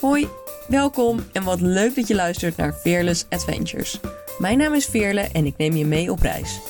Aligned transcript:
Hoi, 0.00 0.28
welkom 0.68 1.18
en 1.32 1.44
wat 1.44 1.60
leuk 1.60 1.94
dat 1.94 2.08
je 2.08 2.14
luistert 2.14 2.56
naar 2.56 2.72
Fearless 2.72 3.26
Adventures. 3.28 4.00
Mijn 4.38 4.58
naam 4.58 4.74
is 4.74 4.86
Veerle 4.86 5.20
en 5.20 5.46
ik 5.46 5.56
neem 5.56 5.76
je 5.76 5.84
mee 5.84 6.10
op 6.10 6.20
reis. 6.20 6.60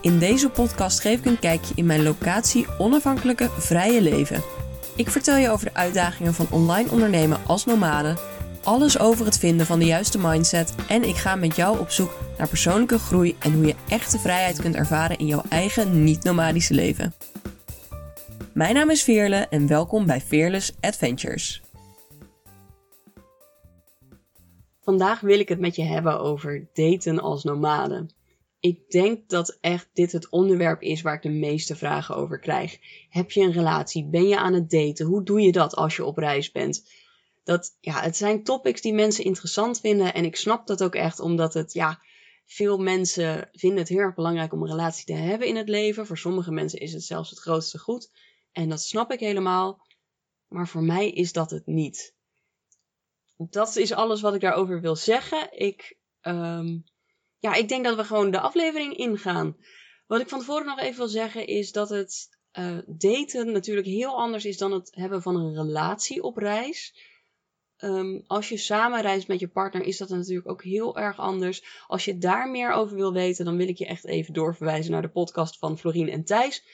In 0.00 0.18
deze 0.18 0.48
podcast 0.48 1.00
geef 1.00 1.18
ik 1.18 1.24
een 1.24 1.38
kijkje 1.38 1.74
in 1.76 1.86
mijn 1.86 2.02
locatie 2.02 2.66
onafhankelijke 2.78 3.50
vrije 3.58 4.02
leven. 4.02 4.42
Ik 4.96 5.10
vertel 5.10 5.36
je 5.36 5.50
over 5.50 5.66
de 5.66 5.74
uitdagingen 5.74 6.34
van 6.34 6.46
online 6.50 6.90
ondernemen 6.90 7.40
als 7.46 7.64
nomade, 7.64 8.16
alles 8.62 8.98
over 8.98 9.24
het 9.24 9.38
vinden 9.38 9.66
van 9.66 9.78
de 9.78 9.86
juiste 9.86 10.18
mindset 10.18 10.74
en 10.88 11.04
ik 11.08 11.16
ga 11.16 11.36
met 11.36 11.56
jou 11.56 11.78
op 11.78 11.90
zoek 11.90 12.18
naar 12.38 12.48
persoonlijke 12.48 12.98
groei 12.98 13.36
en 13.38 13.52
hoe 13.52 13.66
je 13.66 13.74
echte 13.88 14.18
vrijheid 14.18 14.60
kunt 14.60 14.74
ervaren 14.74 15.18
in 15.18 15.26
jouw 15.26 15.42
eigen 15.48 16.04
niet-nomadische 16.04 16.74
leven. 16.74 17.14
Mijn 18.52 18.74
naam 18.74 18.90
is 18.90 19.02
Veerle 19.02 19.46
en 19.50 19.66
welkom 19.66 20.06
bij 20.06 20.20
Fearless 20.20 20.72
Adventures. 20.80 21.65
Vandaag 24.86 25.20
wil 25.20 25.38
ik 25.38 25.48
het 25.48 25.58
met 25.58 25.76
je 25.76 25.82
hebben 25.82 26.20
over 26.20 26.68
daten 26.72 27.18
als 27.18 27.44
nomade. 27.44 28.06
Ik 28.60 28.90
denk 28.90 29.28
dat 29.28 29.58
echt 29.60 29.88
dit 29.92 30.12
het 30.12 30.28
onderwerp 30.28 30.82
is 30.82 31.02
waar 31.02 31.14
ik 31.14 31.22
de 31.22 31.28
meeste 31.28 31.76
vragen 31.76 32.16
over 32.16 32.38
krijg. 32.38 32.78
Heb 33.08 33.30
je 33.30 33.40
een 33.40 33.52
relatie? 33.52 34.08
Ben 34.08 34.28
je 34.28 34.38
aan 34.38 34.52
het 34.52 34.70
daten? 34.70 35.06
Hoe 35.06 35.22
doe 35.22 35.40
je 35.40 35.52
dat 35.52 35.74
als 35.74 35.96
je 35.96 36.04
op 36.04 36.18
reis 36.18 36.50
bent? 36.50 36.90
Dat, 37.44 37.76
ja, 37.80 38.00
het 38.00 38.16
zijn 38.16 38.44
topics 38.44 38.80
die 38.80 38.92
mensen 38.92 39.24
interessant 39.24 39.80
vinden 39.80 40.14
en 40.14 40.24
ik 40.24 40.36
snap 40.36 40.66
dat 40.66 40.82
ook 40.82 40.94
echt 40.94 41.20
omdat 41.20 41.54
het, 41.54 41.72
ja, 41.72 42.02
veel 42.44 42.78
mensen 42.78 43.48
vinden 43.52 43.78
het 43.78 43.88
heel 43.88 43.98
erg 43.98 44.14
belangrijk 44.14 44.52
om 44.52 44.62
een 44.62 44.70
relatie 44.70 45.04
te 45.04 45.12
hebben 45.12 45.48
in 45.48 45.56
het 45.56 45.68
leven. 45.68 46.06
Voor 46.06 46.18
sommige 46.18 46.52
mensen 46.52 46.80
is 46.80 46.92
het 46.92 47.04
zelfs 47.04 47.30
het 47.30 47.38
grootste 47.38 47.78
goed. 47.78 48.10
En 48.52 48.68
dat 48.68 48.82
snap 48.82 49.12
ik 49.12 49.20
helemaal. 49.20 49.86
Maar 50.48 50.68
voor 50.68 50.82
mij 50.82 51.10
is 51.10 51.32
dat 51.32 51.50
het 51.50 51.66
niet 51.66 52.15
dat 53.36 53.76
is 53.76 53.92
alles 53.92 54.20
wat 54.20 54.34
ik 54.34 54.40
daarover 54.40 54.80
wil 54.80 54.96
zeggen. 54.96 55.48
Ik, 55.58 55.98
um, 56.22 56.84
ja, 57.38 57.54
ik 57.54 57.68
denk 57.68 57.84
dat 57.84 57.96
we 57.96 58.04
gewoon 58.04 58.30
de 58.30 58.40
aflevering 58.40 58.96
ingaan. 58.96 59.56
Wat 60.06 60.20
ik 60.20 60.28
van 60.28 60.38
tevoren 60.38 60.66
nog 60.66 60.78
even 60.80 60.96
wil 60.96 61.08
zeggen 61.08 61.46
is 61.46 61.72
dat 61.72 61.88
het 61.88 62.28
uh, 62.58 62.78
daten 62.86 63.52
natuurlijk 63.52 63.86
heel 63.86 64.16
anders 64.16 64.44
is 64.44 64.58
dan 64.58 64.72
het 64.72 64.94
hebben 64.94 65.22
van 65.22 65.36
een 65.36 65.54
relatie 65.54 66.22
op 66.22 66.36
reis. 66.36 66.94
Um, 67.78 68.24
als 68.26 68.48
je 68.48 68.56
samen 68.56 69.02
reist 69.02 69.28
met 69.28 69.40
je 69.40 69.48
partner 69.48 69.82
is 69.82 69.96
dat 69.96 70.08
natuurlijk 70.08 70.48
ook 70.48 70.62
heel 70.62 70.96
erg 70.96 71.18
anders. 71.18 71.84
Als 71.86 72.04
je 72.04 72.18
daar 72.18 72.50
meer 72.50 72.72
over 72.72 72.96
wil 72.96 73.12
weten, 73.12 73.44
dan 73.44 73.56
wil 73.56 73.68
ik 73.68 73.78
je 73.78 73.86
echt 73.86 74.06
even 74.06 74.34
doorverwijzen 74.34 74.92
naar 74.92 75.02
de 75.02 75.08
podcast 75.08 75.58
van 75.58 75.78
Florien 75.78 76.08
en 76.08 76.24
Thijs. 76.24 76.64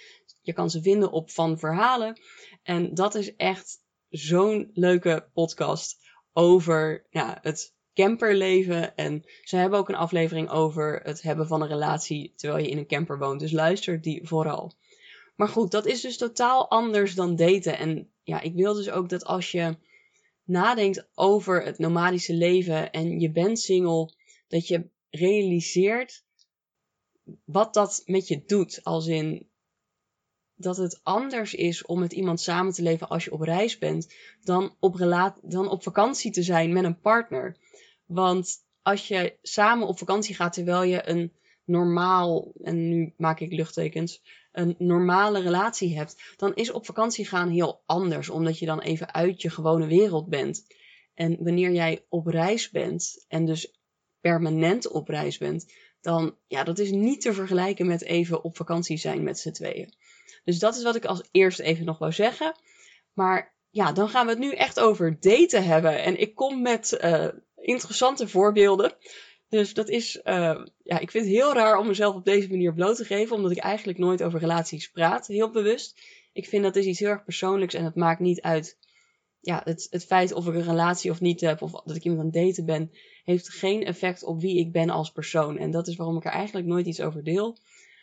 Je 0.41 0.53
kan 0.53 0.71
ze 0.71 0.83
vinden 0.83 1.11
op 1.11 1.31
Van 1.31 1.59
Verhalen. 1.59 2.21
En 2.63 2.95
dat 2.95 3.15
is 3.15 3.37
echt 3.37 3.81
zo'n 4.09 4.71
leuke 4.73 5.31
podcast 5.33 6.02
over 6.33 7.07
ja, 7.11 7.39
het 7.43 7.75
camperleven. 7.95 8.97
En 8.97 9.25
ze 9.45 9.57
hebben 9.57 9.79
ook 9.79 9.89
een 9.89 9.95
aflevering 9.95 10.51
over 10.51 11.01
het 11.03 11.23
hebben 11.23 11.47
van 11.47 11.63
een 11.63 11.69
relatie 11.69 12.33
terwijl 12.37 12.65
je 12.65 12.71
in 12.71 12.79
een 12.79 12.87
camper 12.87 13.19
woont. 13.19 13.41
Dus 13.41 13.53
luister 13.53 14.01
die 14.01 14.27
vooral. 14.27 14.73
Maar 15.37 15.49
goed, 15.49 15.71
dat 15.71 15.87
is 15.87 16.01
dus 16.01 16.17
totaal 16.17 16.71
anders 16.71 17.15
dan 17.15 17.37
daten. 17.37 17.79
En 17.79 18.11
ja, 18.23 18.41
ik 18.41 18.55
wil 18.55 18.75
dus 18.75 18.91
ook 18.91 19.09
dat 19.09 19.25
als 19.25 19.51
je 19.51 19.77
nadenkt 20.45 21.09
over 21.15 21.65
het 21.65 21.79
nomadische 21.79 22.35
leven 22.35 22.91
en 22.93 23.21
je 23.21 23.31
bent 23.31 23.61
single, 23.61 24.13
dat 24.49 24.69
je 24.69 24.89
realiseert 25.11 26.25
wat 27.45 27.75
dat 27.75 28.03
met 28.05 28.29
je 28.29 28.45
doet. 28.45 28.81
Als 28.83 29.07
in 29.07 29.51
dat 30.63 30.77
het 30.77 31.01
anders 31.03 31.55
is 31.55 31.85
om 31.87 32.01
met 32.01 32.13
iemand 32.13 32.41
samen 32.41 32.73
te 32.73 32.83
leven 32.83 33.09
als 33.09 33.25
je 33.25 33.33
op 33.33 33.41
reis 33.41 33.79
bent, 33.79 34.15
dan 34.43 34.77
op, 34.81 34.97
dan 35.43 35.69
op 35.69 35.83
vakantie 35.83 36.31
te 36.31 36.43
zijn 36.43 36.73
met 36.73 36.85
een 36.85 37.01
partner. 37.01 37.57
Want 38.07 38.65
als 38.83 39.09
je 39.09 39.39
samen 39.43 39.87
op 39.87 39.99
vakantie 39.99 40.35
gaat 40.35 40.53
terwijl 40.53 40.83
je 40.83 41.09
een 41.09 41.33
normaal, 41.65 42.53
en 42.63 42.89
nu 42.89 43.15
maak 43.17 43.41
ik 43.41 43.53
luchttekens, 43.53 44.23
een 44.53 44.75
normale 44.79 45.41
relatie 45.41 45.97
hebt, 45.97 46.35
dan 46.37 46.55
is 46.55 46.71
op 46.71 46.87
vakantie 46.87 47.25
gaan 47.25 47.49
heel 47.49 47.83
anders, 47.87 48.29
omdat 48.29 48.59
je 48.59 48.67
dan 48.67 48.81
even 48.81 49.15
uit 49.15 49.43
je 49.43 49.51
gewone 49.51 49.87
wereld 49.87 50.29
bent. 50.29 50.67
En 51.15 51.37
wanneer 51.45 51.73
jij 51.73 52.05
op 52.09 52.27
reis 52.27 52.71
bent 52.71 53.25
en 53.29 53.45
dus 53.45 53.81
permanent 54.21 54.89
op 54.89 55.09
reis 55.09 55.39
bent, 55.39 55.73
dan 56.01 56.37
ja, 56.47 56.65
dat 56.65 56.79
is 56.79 56.91
niet 56.91 57.21
te 57.21 57.33
vergelijken 57.33 57.87
met 57.87 58.03
even 58.03 58.45
op 58.45 58.57
vakantie 58.57 58.97
zijn 58.97 59.23
met 59.23 59.39
z'n 59.39 59.51
tweeën. 59.51 59.95
Dus 60.45 60.59
dat 60.59 60.77
is 60.77 60.83
wat 60.83 60.97
ik 60.97 61.05
als 61.05 61.29
eerste 61.31 61.63
even 61.63 61.85
nog 61.85 61.99
wou 61.99 62.13
zeggen. 62.13 62.55
Maar 63.13 63.55
ja, 63.71 63.93
dan 63.93 64.09
gaan 64.09 64.25
we 64.27 64.31
het 64.33 64.41
nu 64.41 64.53
echt 64.53 64.81
over 64.81 65.21
daten 65.21 65.65
hebben. 65.65 66.03
En 66.03 66.21
ik 66.21 66.35
kom 66.35 66.63
met 66.63 66.99
uh, 67.05 67.29
interessante 67.57 68.29
voorbeelden. 68.29 68.97
Dus 69.49 69.75
dat 69.75 69.89
is, 69.89 70.21
uh, 70.25 70.65
ja, 70.83 70.99
ik 70.99 71.11
vind 71.11 71.25
het 71.25 71.35
heel 71.35 71.53
raar 71.53 71.79
om 71.79 71.87
mezelf 71.87 72.15
op 72.15 72.25
deze 72.25 72.49
manier 72.49 72.75
bloot 72.75 72.97
te 72.97 73.05
geven, 73.05 73.37
omdat 73.37 73.51
ik 73.51 73.59
eigenlijk 73.59 73.99
nooit 73.99 74.23
over 74.23 74.41
relaties 74.41 74.91
praat, 74.91 75.27
heel 75.27 75.51
bewust. 75.51 76.01
Ik 76.33 76.47
vind 76.47 76.63
dat 76.63 76.77
is 76.77 76.87
iets 76.87 76.99
heel 76.99 77.09
erg 77.09 77.25
persoonlijks 77.25 77.75
en 77.75 77.85
het 77.85 77.95
maakt 77.95 78.21
niet 78.21 78.41
uit, 78.41 78.79
ja, 79.41 79.61
het, 79.65 79.87
het 79.91 80.05
feit 80.05 80.33
of 80.33 80.47
ik 80.47 80.55
een 80.55 80.63
relatie 80.63 81.11
of 81.11 81.21
niet 81.21 81.41
heb, 81.41 81.63
of 81.63 81.71
dat 81.71 81.97
ik 81.97 82.05
iemand 82.05 82.21
aan 82.21 82.27
het 82.27 82.47
daten 82.47 82.65
ben, 82.65 82.91
heeft 83.25 83.49
geen 83.49 83.85
effect 83.85 84.25
op 84.25 84.41
wie 84.41 84.59
ik 84.59 84.73
ben 84.73 84.91
als 84.91 85.13
persoon. 85.13 85.59
En 85.59 85.71
dat 85.71 85.89
is 85.89 85.97
waarom 85.97 86.17
ik 86.17 86.25
er 86.25 86.31
eigenlijk 86.31 86.67
nooit 86.67 86.87
iets 86.87 87.01
over 87.01 87.25
deel. 87.25 87.59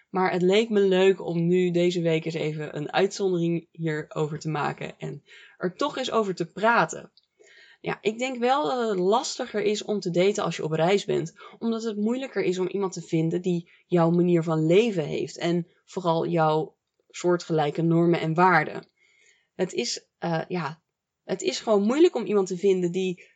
Maar 0.09 0.31
het 0.31 0.41
leek 0.41 0.69
me 0.69 0.79
leuk 0.79 1.21
om 1.21 1.47
nu 1.47 1.71
deze 1.71 2.01
week 2.01 2.25
eens 2.25 2.33
even 2.33 2.75
een 2.75 2.91
uitzondering 2.91 3.67
hierover 3.71 4.39
te 4.39 4.49
maken 4.49 4.97
en 4.97 5.23
er 5.57 5.75
toch 5.75 5.97
eens 5.97 6.11
over 6.11 6.35
te 6.35 6.51
praten. 6.51 7.11
Ja, 7.81 7.97
ik 8.01 8.19
denk 8.19 8.37
wel 8.37 8.63
dat 8.63 8.89
het 8.89 8.99
lastiger 8.99 9.61
is 9.61 9.83
om 9.83 9.99
te 9.99 10.11
daten 10.11 10.43
als 10.43 10.55
je 10.55 10.63
op 10.63 10.71
reis 10.71 11.05
bent, 11.05 11.33
omdat 11.59 11.83
het 11.83 11.97
moeilijker 11.97 12.43
is 12.43 12.59
om 12.59 12.67
iemand 12.67 12.93
te 12.93 13.01
vinden 13.01 13.41
die 13.41 13.71
jouw 13.85 14.09
manier 14.09 14.43
van 14.43 14.65
leven 14.65 15.03
heeft 15.03 15.37
en 15.37 15.67
vooral 15.85 16.27
jouw 16.27 16.77
soortgelijke 17.09 17.81
normen 17.81 18.19
en 18.19 18.33
waarden. 18.33 18.87
Het 19.55 19.73
is, 19.73 20.05
uh, 20.19 20.41
ja, 20.47 20.81
het 21.23 21.41
is 21.41 21.59
gewoon 21.59 21.83
moeilijk 21.83 22.15
om 22.15 22.25
iemand 22.25 22.47
te 22.47 22.57
vinden 22.57 22.91
die 22.91 23.27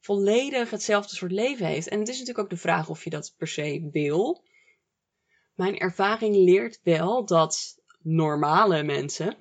volledig 0.00 0.70
hetzelfde 0.70 1.16
soort 1.16 1.32
leven 1.32 1.66
heeft. 1.66 1.88
En 1.88 1.98
het 1.98 2.08
is 2.08 2.18
natuurlijk 2.18 2.44
ook 2.44 2.50
de 2.50 2.62
vraag 2.62 2.88
of 2.88 3.04
je 3.04 3.10
dat 3.10 3.34
per 3.36 3.48
se 3.48 3.88
wil 3.92 4.44
mijn 5.54 5.78
ervaring 5.78 6.34
leert 6.36 6.80
wel 6.82 7.24
dat 7.26 7.82
normale 8.02 8.82
mensen 8.82 9.36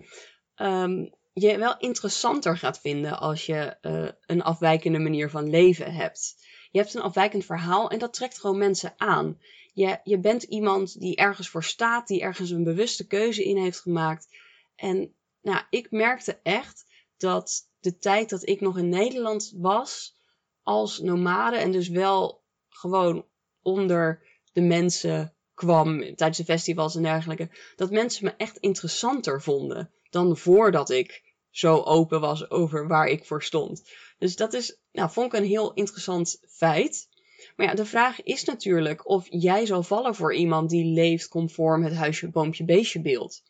um, 0.55 1.19
je 1.33 1.57
wel 1.57 1.77
interessanter 1.77 2.57
gaat 2.57 2.79
vinden 2.79 3.19
als 3.19 3.45
je 3.45 3.77
uh, 3.81 4.09
een 4.25 4.41
afwijkende 4.41 4.99
manier 4.99 5.29
van 5.29 5.49
leven 5.49 5.93
hebt. 5.93 6.35
Je 6.71 6.79
hebt 6.79 6.93
een 6.93 7.01
afwijkend 7.01 7.45
verhaal 7.45 7.89
en 7.89 7.99
dat 7.99 8.13
trekt 8.13 8.39
gewoon 8.39 8.57
mensen 8.57 8.93
aan. 8.97 9.39
Je, 9.73 9.99
je 10.03 10.19
bent 10.19 10.43
iemand 10.43 10.99
die 10.99 11.15
ergens 11.15 11.49
voor 11.49 11.63
staat, 11.63 12.07
die 12.07 12.21
ergens 12.21 12.49
een 12.49 12.63
bewuste 12.63 13.07
keuze 13.07 13.43
in 13.43 13.57
heeft 13.57 13.79
gemaakt. 13.79 14.27
En 14.75 15.15
nou, 15.41 15.63
ik 15.69 15.91
merkte 15.91 16.39
echt 16.43 16.85
dat 17.17 17.69
de 17.79 17.97
tijd 17.97 18.29
dat 18.29 18.47
ik 18.47 18.61
nog 18.61 18.77
in 18.77 18.89
Nederland 18.89 19.53
was 19.57 20.15
als 20.61 20.99
nomade 20.99 21.57
en 21.57 21.71
dus 21.71 21.87
wel 21.87 22.43
gewoon 22.69 23.25
onder 23.61 24.27
de 24.53 24.61
mensen 24.61 25.35
kwam 25.61 26.15
tijdens 26.15 26.37
de 26.37 26.43
festivals 26.43 26.95
en 26.95 27.03
dergelijke, 27.03 27.49
dat 27.75 27.91
mensen 27.91 28.25
me 28.25 28.33
echt 28.37 28.57
interessanter 28.57 29.41
vonden 29.41 29.91
dan 30.09 30.37
voordat 30.37 30.89
ik 30.89 31.23
zo 31.49 31.81
open 31.81 32.21
was 32.21 32.49
over 32.49 32.87
waar 32.87 33.07
ik 33.07 33.25
voor 33.25 33.43
stond. 33.43 33.83
Dus 34.17 34.35
dat 34.35 34.53
is, 34.53 34.77
nou, 34.91 35.11
vond 35.11 35.33
ik 35.33 35.39
een 35.39 35.47
heel 35.47 35.73
interessant 35.73 36.39
feit. 36.47 37.07
Maar 37.55 37.67
ja, 37.67 37.73
de 37.73 37.85
vraag 37.85 38.23
is 38.23 38.43
natuurlijk 38.43 39.07
of 39.07 39.27
jij 39.29 39.65
zou 39.65 39.83
vallen 39.83 40.15
voor 40.15 40.35
iemand 40.35 40.69
die 40.69 40.85
leeft 40.85 41.27
conform 41.27 41.83
het 41.83 41.93
huisje, 41.93 42.29
boompje, 42.29 42.65
beestje 42.65 43.01
beeld. 43.01 43.43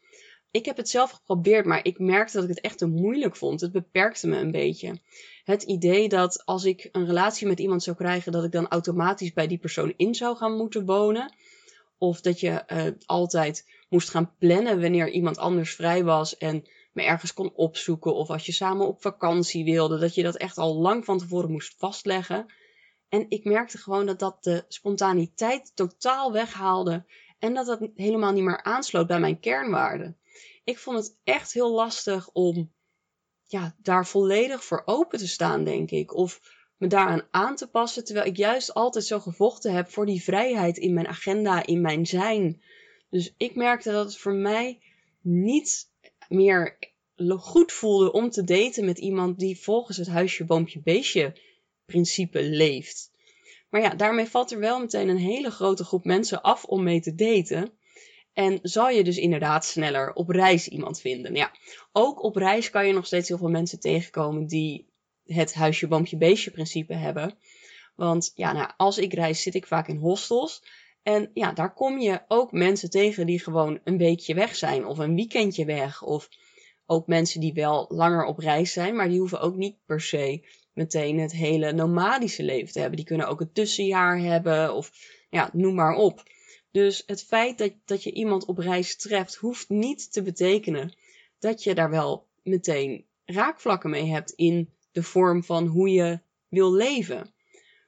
Ik 0.52 0.66
heb 0.66 0.78
het 0.78 0.90
zelf 0.90 1.12
geprobeerd, 1.12 1.66
maar 1.66 1.86
ik 1.86 2.00
merkte 2.00 2.34
dat 2.34 2.44
ik 2.44 2.56
het 2.56 2.62
echt 2.62 2.78
te 2.78 2.88
moeilijk 2.88 3.36
vond. 3.36 3.62
Het 3.62 3.72
beperkte 3.72 4.28
me 4.28 4.38
een 4.38 4.52
beetje. 4.52 5.00
Het 5.44 5.64
idee 5.64 6.10
dat 6.10 6.46
als 6.46 6.64
ik 6.64 6.90
een 6.92 7.06
relatie 7.06 7.48
met 7.48 7.60
iemand 7.60 7.84
zou 7.84 7.96
krijgen, 7.96 8.32
dat 8.32 8.44
ik 8.44 8.52
dan 8.52 8.68
automatisch 8.68 9.34
bij 9.34 9.48
die 9.48 9.58
persoon 9.58 9.94
in 9.98 10.16
zou 10.16 10.38
gaan 10.38 10.58
moeten 10.58 10.86
wonen. 10.86 11.34
Of 12.02 12.22
dat 12.22 12.40
je 12.40 12.64
uh, 12.68 12.84
altijd 13.06 13.66
moest 13.90 14.10
gaan 14.10 14.36
plannen 14.38 14.82
wanneer 14.82 15.10
iemand 15.10 15.38
anders 15.38 15.76
vrij 15.76 16.04
was 16.04 16.38
en 16.38 16.68
me 16.92 17.04
ergens 17.04 17.34
kon 17.34 17.54
opzoeken. 17.56 18.16
Of 18.16 18.30
als 18.30 18.46
je 18.46 18.52
samen 18.52 18.88
op 18.88 19.02
vakantie 19.02 19.64
wilde, 19.64 20.00
dat 20.00 20.16
je 20.16 20.24
dat 20.24 20.38
echt 20.38 20.58
al 20.58 20.76
lang 20.76 21.06
van 21.06 21.18
tevoren 21.18 21.52
moest 21.52 21.76
vastleggen. 21.78 22.54
En 23.10 23.26
ik 23.30 23.44
merkte 23.44 23.78
gewoon 23.78 24.06
dat 24.06 24.20
dat 24.20 24.44
de 24.44 24.66
spontaniteit 24.68 25.72
totaal 25.76 26.32
weghaalde. 26.32 27.06
En 27.40 27.54
dat 27.54 27.66
dat 27.66 27.90
helemaal 27.96 28.32
niet 28.32 28.44
meer 28.44 28.64
aansloot 28.64 29.08
bij 29.08 29.20
mijn 29.20 29.40
kernwaarden. 29.40 30.18
Ik 30.64 30.78
vond 30.78 30.98
het 30.98 31.18
echt 31.24 31.54
heel 31.54 31.72
lastig 31.72 32.30
om 32.30 32.74
ja, 33.44 33.76
daar 33.78 34.08
volledig 34.08 34.64
voor 34.64 34.82
open 34.86 35.20
te 35.20 35.28
staan, 35.28 35.64
denk 35.64 35.92
ik. 35.92 36.16
Of 36.16 36.40
me 36.82 36.88
daaraan 36.88 37.28
aan 37.32 37.56
te 37.56 37.68
passen, 37.68 38.06
terwijl 38.06 38.26
ik 38.28 38.38
juist 38.38 38.74
altijd 38.74 39.06
zo 39.06 39.20
gevochten 39.20 39.74
heb 39.74 39.90
voor 39.90 40.06
die 40.06 40.24
vrijheid 40.24 40.78
in 40.78 40.94
mijn 40.94 41.08
agenda, 41.08 41.66
in 41.66 41.82
mijn 41.82 42.06
zijn. 42.06 42.62
Dus 43.10 43.34
ik 43.38 43.56
merkte 43.56 43.92
dat 43.92 44.06
het 44.06 44.18
voor 44.18 44.34
mij 44.34 44.80
niet 45.22 45.90
meer 46.30 46.78
goed 47.28 47.72
voelde 47.72 48.12
om 48.12 48.30
te 48.30 48.44
daten 48.44 48.86
met 48.86 48.98
iemand 48.98 49.40
die 49.40 49.60
volgens 49.60 49.98
het 49.98 50.08
huisje, 50.08 50.46
boompje, 50.46 50.82
beestje 50.84 51.34
principe 51.86 52.44
leeft. 52.44 53.12
Maar 53.70 53.82
ja, 53.82 53.90
daarmee 53.90 54.26
valt 54.26 54.52
er 54.52 54.60
wel 54.60 54.80
meteen 54.80 55.08
een 55.08 55.18
hele 55.18 55.52
grote 55.52 55.84
groep 55.84 56.06
mensen 56.06 56.42
af 56.42 56.64
om 56.64 56.84
mee 56.84 57.02
te 57.02 57.16
daten. 57.16 57.72
En 58.34 58.60
zal 58.62 58.90
je 58.90 59.04
dus 59.04 59.18
inderdaad 59.18 59.66
sneller 59.66 60.14
op 60.14 60.30
reis 60.30 60.68
iemand 60.68 61.02
vinden. 61.02 61.36
Ja, 61.36 61.52
ook 61.92 62.24
op 62.24 62.36
reis 62.36 62.70
kan 62.70 62.88
je 62.88 62.94
nog 62.94 63.06
steeds 63.06 63.28
heel 63.28 63.38
veel 63.38 63.50
mensen 63.50 63.80
tegenkomen 63.80 64.48
die 64.48 64.91
het 65.34 65.54
huisje, 65.54 65.88
boompje, 65.88 66.18
beestje 66.18 66.52
principe 66.52 66.94
hebben. 66.94 67.38
Want 67.96 68.32
ja, 68.36 68.52
nou, 68.54 68.72
als 68.78 68.98
ik 68.98 69.14
reis 69.14 69.42
zit 69.42 69.56
ik 69.56 69.68
vaak 69.68 69.88
in 69.88 69.98
hostels. 69.98 70.64
En 71.04 71.32
ja, 71.34 71.54
daar 71.54 71.74
kom 71.74 72.00
je 72.00 72.22
ook 72.28 72.52
mensen 72.52 72.90
tegen 72.90 73.26
die 73.26 73.40
gewoon 73.40 73.80
een 73.84 73.98
weekje 73.98 74.34
weg 74.34 74.56
zijn 74.56 74.86
of 74.86 74.98
een 74.98 75.16
weekendje 75.16 75.66
weg. 75.66 76.04
Of 76.04 76.30
ook 76.86 77.08
mensen 77.08 77.40
die 77.40 77.54
wel 77.54 77.86
langer 77.90 78.26
op 78.26 78.38
reis 78.38 78.74
zijn, 78.74 78.96
maar 78.96 79.10
die 79.10 79.20
hoeven 79.20 79.42
ook 79.42 79.56
niet 79.56 79.78
per 79.86 80.02
se 80.02 80.46
meteen 80.74 81.20
het 81.20 81.32
hele 81.32 81.72
nomadische 81.74 82.44
leven 82.44 82.74
te 82.74 82.80
hebben. 82.80 82.98
Die 82.98 83.06
kunnen 83.06 83.28
ook 83.28 83.42
een 83.42 83.52
tussenjaar 83.52 84.20
hebben 84.20 84.74
of 84.74 84.92
ja, 85.30 85.50
noem 85.54 85.76
maar 85.76 85.94
op. 85.94 86.24
Dus 86.72 87.04
het 87.06 87.24
feit 87.24 87.58
dat, 87.58 87.74
dat 87.86 88.04
je 88.04 88.12
iemand 88.12 88.46
op 88.46 88.58
reis 88.58 88.96
treft, 88.96 89.36
hoeft 89.36 89.70
niet 89.70 90.12
te 90.12 90.22
betekenen 90.22 90.94
dat 91.40 91.64
je 91.64 91.76
daar 91.76 91.90
wel 91.90 92.28
meteen 92.44 93.06
raakvlakken 93.26 93.90
mee 93.90 94.06
hebt 94.06 94.32
in 94.32 94.74
de 94.92 95.04
vorm 95.04 95.44
van 95.44 95.66
hoe 95.68 95.90
je 95.90 96.20
wil 96.48 96.74
leven. 96.74 97.34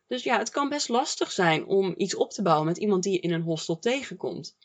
Dus 0.07 0.23
ja, 0.23 0.37
het 0.37 0.49
kan 0.49 0.69
best 0.69 0.89
lastig 0.89 1.31
zijn 1.31 1.65
om 1.65 1.93
iets 1.97 2.15
op 2.15 2.31
te 2.31 2.41
bouwen 2.41 2.67
met 2.67 2.77
iemand 2.77 3.03
die 3.03 3.13
je 3.13 3.19
in 3.19 3.31
een 3.31 3.41
hostel 3.41 3.79
tegenkomt. 3.79 4.57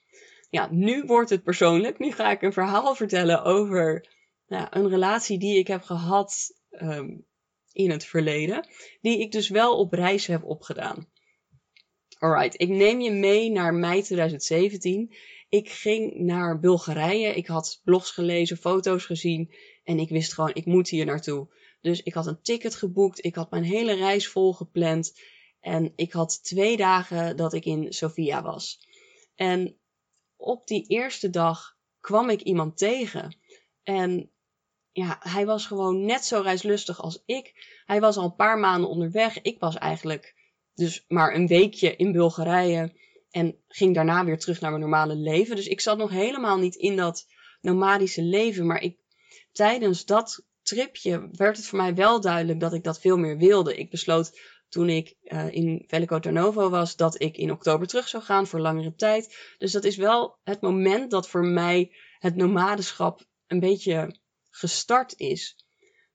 Ja, 0.51 0.69
nu 0.71 1.03
wordt 1.03 1.31
het 1.31 1.43
persoonlijk. 1.43 1.99
Nu 1.99 2.13
ga 2.13 2.31
ik 2.31 2.43
een 2.43 2.53
verhaal 2.53 2.95
vertellen 2.95 3.45
over 3.45 4.09
nou, 4.47 4.67
een 4.71 4.89
relatie 4.89 5.39
die 5.39 5.59
ik 5.59 5.67
heb 5.67 5.83
gehad 5.83 6.55
um, 6.71 7.27
in 7.73 7.91
het 7.91 8.05
verleden, 8.05 8.69
die 9.01 9.21
ik 9.21 9.33
dus 9.33 9.49
wel 9.49 9.79
op 9.79 9.93
reis 9.93 10.27
heb 10.27 10.45
opgedaan. 10.45 11.09
Alright, 12.19 12.61
ik 12.61 12.69
neem 12.69 13.01
je 13.01 13.11
mee 13.11 13.51
naar 13.51 13.75
mei 13.75 14.03
2017. 14.03 15.15
Ik 15.49 15.71
ging 15.71 16.15
naar 16.15 16.61
Bulgarije. 16.61 17.35
Ik 17.35 17.47
had 17.47 17.81
blogs 17.85 18.11
gelezen, 18.11 18.57
foto's 18.57 19.05
gezien 19.05 19.55
en 19.85 19.99
ik 19.99 20.09
wist 20.09 20.33
gewoon, 20.33 20.55
ik 20.55 20.65
moet 20.65 20.89
hier 20.89 21.05
naartoe. 21.05 21.49
Dus 21.81 22.03
ik 22.03 22.15
had 22.15 22.27
een 22.27 22.43
ticket 22.43 22.75
geboekt, 22.75 23.25
ik 23.25 23.35
had 23.35 23.51
mijn 23.51 23.65
hele 23.65 23.95
reis 23.95 24.29
volgepland 24.29 25.21
en 25.61 25.93
ik 25.97 26.13
had 26.13 26.45
twee 26.45 26.77
dagen 26.77 27.37
dat 27.37 27.53
ik 27.53 27.65
in 27.65 27.93
Sofia 27.93 28.43
was. 28.43 28.81
En 29.35 29.77
op 30.37 30.67
die 30.67 30.87
eerste 30.87 31.31
dag 31.31 31.77
kwam 32.01 32.31
ik 32.31 32.41
iemand 32.41 32.79
tegen. 32.79 33.37
En 33.83 34.31
ja, 34.93 35.17
hij 35.21 35.47
was 35.47 35.67
gewoon 35.67 36.05
net 36.05 36.25
zo 36.25 36.41
reislustig 36.41 37.01
als 37.01 37.23
ik. 37.27 37.53
Hij 37.85 38.01
was 38.01 38.17
al 38.17 38.25
een 38.25 38.35
paar 38.35 38.59
maanden 38.59 38.91
onderweg. 38.91 39.43
Ik 39.43 39.59
was 39.59 39.77
eigenlijk 39.77 40.35
dus 40.75 41.05
maar 41.09 41.35
een 41.35 41.47
weekje 41.47 41.97
in 41.97 42.13
Bulgarije. 42.13 42.93
En 43.31 43.57
ging 43.69 43.95
daarna 43.95 44.25
weer 44.25 44.39
terug 44.39 44.61
naar 44.61 44.71
mijn 44.71 44.83
normale 44.83 45.15
leven. 45.15 45.57
Dus 45.57 45.67
ik 45.67 45.81
zat 45.81 45.99
nog 45.99 46.11
helemaal 46.11 46.59
niet 46.59 46.75
in 46.75 46.97
dat 46.97 47.27
nomadische 47.61 48.23
leven. 48.23 48.67
Maar 48.67 48.83
ik, 48.83 48.99
tijdens 49.53 50.05
dat 50.05 50.47
tripje 50.69 51.29
werd 51.33 51.57
het 51.57 51.67
voor 51.67 51.79
mij 51.79 51.95
wel 51.95 52.21
duidelijk 52.21 52.61
dat 52.61 52.73
ik 52.73 52.85
dat 52.85 53.01
veel 53.01 53.17
meer 53.17 53.37
wilde. 53.37 53.77
Ik 53.77 53.91
besloot 53.91 54.41
toen 54.69 54.89
ik 54.89 55.17
uh, 55.23 55.53
in 55.53 55.85
Veliko 55.87 56.19
Tarnovo 56.19 56.71
was 56.71 56.97
dat 56.97 57.21
ik 57.21 57.37
in 57.37 57.51
oktober 57.51 57.87
terug 57.87 58.09
zou 58.09 58.23
gaan 58.23 58.47
voor 58.47 58.61
langere 58.61 58.95
tijd. 58.95 59.55
Dus 59.59 59.73
dat 59.73 59.85
is 59.85 59.97
wel 59.97 60.39
het 60.43 60.61
moment 60.61 61.11
dat 61.11 61.29
voor 61.29 61.45
mij 61.45 61.97
het 62.19 62.37
nomadenschap 62.37 63.27
een 63.47 63.61
beetje 63.61 64.19
gestart 64.51 65.19
is. 65.19 65.67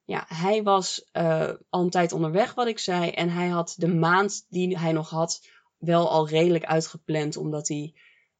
Ja, 0.06 0.26
hij 0.28 0.64
was 0.64 1.10
uh, 1.14 1.50
al 1.70 1.84
een 1.84 1.90
tijd 1.90 2.12
onderweg, 2.12 2.54
wat 2.54 2.68
ik 2.68 2.80
zei. 2.80 3.10
En 3.10 3.30
hij 3.30 3.48
had 3.48 3.74
de 3.78 3.88
maand 3.88 4.46
die 4.50 4.78
hij 4.78 4.92
nog 4.92 5.10
had 5.10 5.48
wel 5.78 6.10
al 6.10 6.28
redelijk 6.28 6.66
uitgepland, 6.66 7.38
omdat 7.38 7.68
hij 7.68 7.94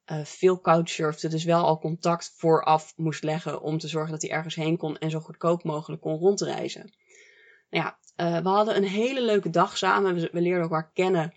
uh, 0.06 0.24
veel 0.24 0.60
couchsurfde. 0.60 1.28
Dus 1.28 1.44
wel 1.44 1.64
al 1.64 1.78
contact 1.78 2.34
vooraf 2.36 2.92
moest 2.96 3.22
leggen 3.22 3.60
om 3.60 3.78
te 3.78 3.88
zorgen 3.88 4.12
dat 4.12 4.22
hij 4.22 4.30
ergens 4.30 4.54
heen 4.54 4.76
kon 4.76 4.98
en 4.98 5.10
zo 5.10 5.20
goedkoop 5.20 5.64
mogelijk 5.64 6.02
kon 6.02 6.18
rondreizen. 6.18 6.94
Nou 7.70 7.84
ja, 7.84 7.98
uh, 8.36 8.42
we 8.42 8.48
hadden 8.48 8.76
een 8.76 8.84
hele 8.84 9.22
leuke 9.22 9.50
dag 9.50 9.76
samen. 9.76 10.14
We, 10.14 10.40
leerden 10.40 10.62
elkaar 10.62 10.90
kennen 10.92 11.34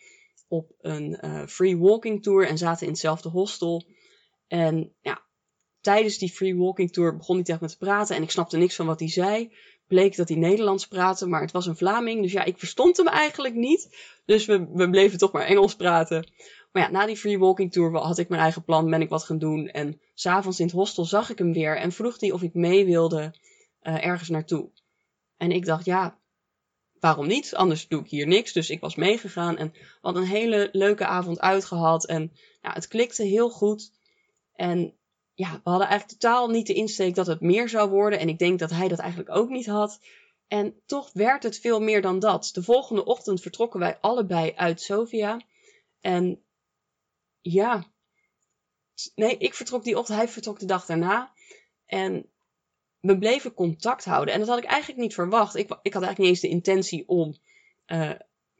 op 0.47 0.71
een 0.79 1.17
free 1.47 1.77
walking 1.77 2.23
tour 2.23 2.47
en 2.47 2.57
zaten 2.57 2.85
in 2.85 2.91
hetzelfde 2.91 3.29
hostel. 3.29 3.85
En 4.47 4.93
ja, 5.01 5.21
tijdens 5.81 6.17
die 6.17 6.31
free 6.31 6.57
walking 6.57 6.91
tour 6.91 7.17
begon 7.17 7.35
hij 7.35 7.43
tegen 7.43 7.63
me 7.63 7.69
te 7.69 7.77
praten 7.77 8.15
en 8.15 8.21
ik 8.21 8.31
snapte 8.31 8.57
niks 8.57 8.75
van 8.75 8.85
wat 8.85 8.99
hij 8.99 9.09
zei. 9.09 9.53
Bleek 9.87 10.15
dat 10.15 10.27
hij 10.27 10.37
Nederlands 10.37 10.87
praatte, 10.87 11.27
maar 11.27 11.41
het 11.41 11.51
was 11.51 11.65
een 11.65 11.77
Vlaming. 11.77 12.21
Dus 12.21 12.31
ja, 12.31 12.43
ik 12.43 12.57
verstond 12.57 12.97
hem 12.97 13.07
eigenlijk 13.07 13.53
niet. 13.53 13.95
Dus 14.25 14.45
we 14.45 14.87
bleven 14.89 15.17
toch 15.17 15.31
maar 15.31 15.45
Engels 15.45 15.75
praten. 15.75 16.31
Maar 16.71 16.83
ja, 16.83 16.89
na 16.89 17.05
die 17.05 17.17
free 17.17 17.39
walking 17.39 17.71
tour 17.71 17.95
had 17.97 18.17
ik 18.17 18.29
mijn 18.29 18.41
eigen 18.41 18.63
plan, 18.63 18.89
ben 18.89 19.01
ik 19.01 19.09
wat 19.09 19.23
gaan 19.23 19.37
doen. 19.37 19.67
En 19.67 20.01
s'avonds 20.13 20.59
in 20.59 20.65
het 20.65 20.75
hostel 20.75 21.05
zag 21.05 21.29
ik 21.29 21.37
hem 21.37 21.53
weer 21.53 21.77
en 21.77 21.91
vroeg 21.91 22.19
hij 22.19 22.31
of 22.31 22.41
ik 22.41 22.53
mee 22.53 22.85
wilde 22.85 23.33
uh, 23.81 24.05
ergens 24.05 24.29
naartoe. 24.29 24.69
En 25.37 25.51
ik 25.51 25.65
dacht, 25.65 25.85
ja, 25.85 26.19
waarom 26.99 27.27
niet? 27.27 27.55
Anders 27.55 27.87
doe 27.87 28.01
ik 28.01 28.09
hier 28.09 28.27
niks. 28.27 28.53
Dus 28.53 28.69
ik 28.69 28.79
was 28.79 28.95
meegegaan 28.95 29.57
en 29.57 29.73
hadden 30.01 30.21
een 30.21 30.27
hele 30.27 30.69
leuke 30.71 31.05
avond 31.05 31.39
uitgehad. 31.39 32.05
En 32.05 32.31
ja, 32.61 32.73
het 32.73 32.87
klikte 32.87 33.23
heel 33.23 33.49
goed. 33.49 33.91
En 34.53 34.93
ja, 35.33 35.51
we 35.63 35.69
hadden 35.69 35.87
eigenlijk 35.87 36.19
totaal 36.19 36.49
niet 36.49 36.67
de 36.67 36.73
insteek 36.73 37.15
dat 37.15 37.27
het 37.27 37.41
meer 37.41 37.69
zou 37.69 37.89
worden. 37.89 38.19
En 38.19 38.29
ik 38.29 38.39
denk 38.39 38.59
dat 38.59 38.69
hij 38.69 38.87
dat 38.87 38.99
eigenlijk 38.99 39.35
ook 39.35 39.49
niet 39.49 39.65
had. 39.65 39.99
En 40.47 40.81
toch 40.85 41.09
werd 41.13 41.43
het 41.43 41.59
veel 41.59 41.79
meer 41.79 42.01
dan 42.01 42.19
dat. 42.19 42.49
De 42.53 42.63
volgende 42.63 43.05
ochtend 43.05 43.41
vertrokken 43.41 43.79
wij 43.79 43.97
allebei 44.01 44.53
uit 44.55 44.81
Sofia. 44.81 45.41
En 46.01 46.41
ja, 47.51 47.85
nee, 49.15 49.37
ik 49.37 49.53
vertrok 49.53 49.83
die 49.83 49.97
ochtend, 49.97 50.17
hij 50.17 50.27
vertrok 50.27 50.59
de 50.59 50.65
dag 50.65 50.85
daarna. 50.85 51.33
En 51.85 52.29
we 52.99 53.17
bleven 53.17 53.53
contact 53.53 54.05
houden. 54.05 54.33
En 54.33 54.39
dat 54.39 54.49
had 54.49 54.57
ik 54.57 54.63
eigenlijk 54.63 55.01
niet 55.01 55.13
verwacht. 55.13 55.55
Ik, 55.55 55.77
ik 55.81 55.93
had 55.93 56.03
eigenlijk 56.03 56.17
niet 56.17 56.27
eens 56.27 56.39
de 56.39 56.47
intentie 56.47 57.07
om 57.07 57.35
uh, 57.87 58.11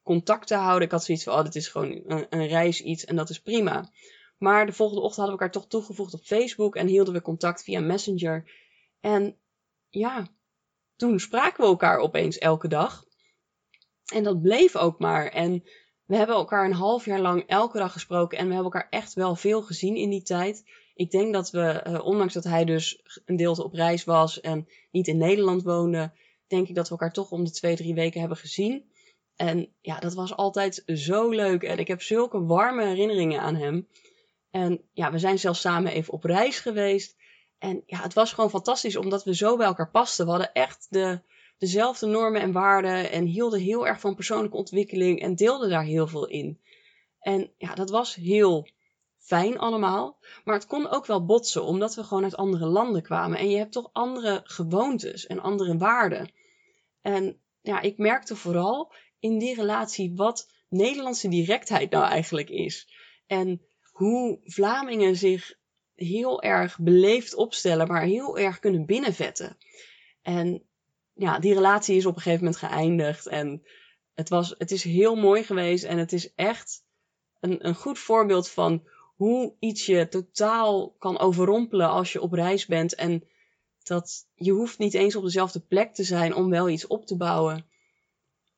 contact 0.04 0.48
te 0.48 0.56
houden. 0.56 0.86
Ik 0.86 0.92
had 0.92 1.04
zoiets 1.04 1.24
van, 1.24 1.34
oh, 1.34 1.44
dit 1.44 1.56
is 1.56 1.68
gewoon 1.68 2.02
een, 2.06 2.28
een 2.30 2.48
reis 2.48 2.82
iets 2.82 3.06
en 3.06 3.16
dat 3.16 3.30
is 3.30 3.42
prima. 3.42 3.92
Maar 4.38 4.66
de 4.66 4.74
volgende 4.74 5.02
ochtend 5.02 5.20
hadden 5.20 5.36
we 5.36 5.44
elkaar 5.44 5.62
toch 5.62 5.70
toegevoegd 5.70 6.14
op 6.14 6.24
Facebook 6.24 6.76
en 6.76 6.88
hielden 6.88 7.14
we 7.14 7.22
contact 7.22 7.64
via 7.64 7.80
Messenger. 7.80 8.52
En 9.00 9.38
ja, 9.90 10.28
toen 10.96 11.20
spraken 11.20 11.64
we 11.64 11.70
elkaar 11.70 11.98
opeens 11.98 12.38
elke 12.38 12.68
dag. 12.68 13.06
En 14.14 14.24
dat 14.24 14.42
bleef 14.42 14.76
ook 14.76 15.00
maar. 15.00 15.28
En 15.28 15.64
we 16.08 16.16
hebben 16.16 16.36
elkaar 16.36 16.66
een 16.66 16.74
half 16.74 17.06
jaar 17.06 17.20
lang 17.20 17.44
elke 17.48 17.78
dag 17.78 17.92
gesproken. 17.92 18.38
En 18.38 18.48
we 18.48 18.54
hebben 18.54 18.72
elkaar 18.72 18.90
echt 18.90 19.14
wel 19.14 19.36
veel 19.36 19.62
gezien 19.62 19.96
in 19.96 20.10
die 20.10 20.24
tijd. 20.24 20.64
Ik 20.96 21.12
denk 21.12 21.34
dat 21.34 21.52
we, 21.52 21.84
uh, 21.88 22.06
ondanks 22.06 22.34
dat 22.34 22.44
hij 22.44 22.66
dus 22.66 23.02
een 23.26 23.36
deelte 23.36 23.64
op 23.64 23.74
reis 23.74 24.04
was 24.04 24.42
en 24.42 24.68
niet 24.92 25.08
in 25.08 25.18
Nederland 25.18 25.64
woonde, 25.64 26.12
denk 26.48 26.68
ik 26.68 26.76
dat 26.76 26.86
we 26.86 26.92
elkaar 26.92 27.14
toch 27.14 27.32
om 27.32 27.44
de 27.44 27.52
twee, 27.52 27.76
drie 27.76 27.94
weken 27.94 28.20
hebben 28.20 28.38
gezien. 28.38 28.86
En 29.36 29.74
ja, 29.82 30.00
dat 30.00 30.14
was 30.14 30.36
altijd 30.36 30.84
zo 30.86 31.30
leuk. 31.30 31.64
En 31.64 31.78
ik 31.78 31.88
heb 31.88 32.02
zulke 32.02 32.46
warme 32.46 32.86
herinneringen 32.86 33.42
aan 33.42 33.56
hem. 33.56 33.88
En 34.52 34.82
ja, 34.94 35.12
we 35.12 35.20
zijn 35.20 35.40
zelfs 35.40 35.62
samen 35.62 35.92
even 35.92 36.14
op 36.14 36.24
reis 36.24 36.60
geweest. 36.60 37.16
En 37.58 37.84
ja, 37.86 38.02
het 38.02 38.14
was 38.14 38.34
gewoon 38.34 38.50
fantastisch 38.50 38.96
omdat 38.96 39.24
we 39.24 39.36
zo 39.36 39.58
bij 39.58 39.66
elkaar 39.66 39.90
pasten. 39.90 40.26
We 40.26 40.32
hadden 40.32 40.54
echt 40.54 40.88
de, 40.90 41.22
dezelfde 41.58 42.06
normen 42.06 42.42
en 42.42 42.52
waarden 42.52 43.12
en 43.12 43.26
hielden 43.26 43.60
heel 43.60 43.88
erg 43.88 44.00
van 44.00 44.16
persoonlijke 44.16 44.58
ontwikkeling 44.58 45.22
en 45.22 45.36
deelden 45.36 45.70
daar 45.70 45.84
heel 45.84 46.08
veel 46.08 46.28
in. 46.28 46.62
En 47.20 47.52
ja, 47.58 47.76
dat 47.76 47.90
was 47.90 48.16
heel 48.16 48.68
fijn 49.18 49.58
allemaal. 49.58 50.20
Maar 50.44 50.56
het 50.56 50.68
kon 50.68 50.90
ook 50.90 51.06
wel 51.06 51.26
botsen, 51.26 51.64
omdat 51.64 51.96
we 51.96 52.04
gewoon 52.04 52.24
uit 52.24 52.36
andere 52.36 52.66
landen 52.66 53.04
kwamen. 53.04 53.40
En 53.40 53.50
je 53.50 53.58
hebt 53.58 53.72
toch 53.72 53.90
andere 53.92 54.42
gewoontes 54.44 55.26
en 55.26 55.40
andere 55.40 55.78
waarden. 55.78 56.32
En 57.02 57.42
ja, 57.62 57.82
ik 57.82 57.98
merkte 57.98 58.36
vooral 58.36 58.94
in 59.20 59.38
die 59.38 59.56
relatie 59.56 60.16
wat 60.16 60.52
Nederlandse 60.70 61.30
directheid 61.30 61.92
nou 61.92 62.06
eigenlijk 62.06 62.50
is. 62.50 62.88
En 63.28 63.62
hoe 63.92 64.40
Vlamingen 64.44 65.16
zich 65.16 65.58
heel 65.96 66.42
erg 66.42 66.80
beleefd 66.80 67.36
opstellen, 67.36 67.88
maar 67.88 68.04
heel 68.04 68.38
erg 68.38 68.60
kunnen 68.60 68.86
binnenvetten. 68.86 69.58
En 70.22 70.64
ja, 71.18 71.40
die 71.40 71.54
relatie 71.54 71.96
is 71.96 72.06
op 72.06 72.16
een 72.16 72.22
gegeven 72.22 72.46
moment 72.46 72.62
geëindigd. 72.62 73.28
En 73.28 73.64
het, 74.14 74.30
was, 74.30 74.56
het 74.58 74.72
is 74.72 74.84
heel 74.84 75.16
mooi 75.16 75.44
geweest. 75.44 75.84
En 75.84 75.98
het 75.98 76.14
is 76.14 76.34
echt 76.34 76.84
een, 77.40 77.68
een 77.68 77.76
goed 77.76 78.00
voorbeeld 78.00 78.50
van 78.50 78.88
hoe 79.16 79.54
iets 79.60 79.86
je 79.86 80.08
totaal 80.08 80.96
kan 81.00 81.20
overrompelen 81.20 81.90
als 81.90 82.14
je 82.14 82.22
op 82.22 82.34
reis 82.34 82.66
bent. 82.66 82.96
En 82.96 83.24
dat 83.84 84.28
je 84.36 84.52
hoeft 84.52 84.78
niet 84.78 84.94
eens 84.94 85.16
op 85.16 85.24
dezelfde 85.24 85.60
plek 85.60 85.94
te 85.94 86.04
zijn 86.04 86.36
om 86.36 86.50
wel 86.50 86.70
iets 86.70 86.88
op 86.88 87.06
te 87.06 87.18
bouwen. 87.18 87.66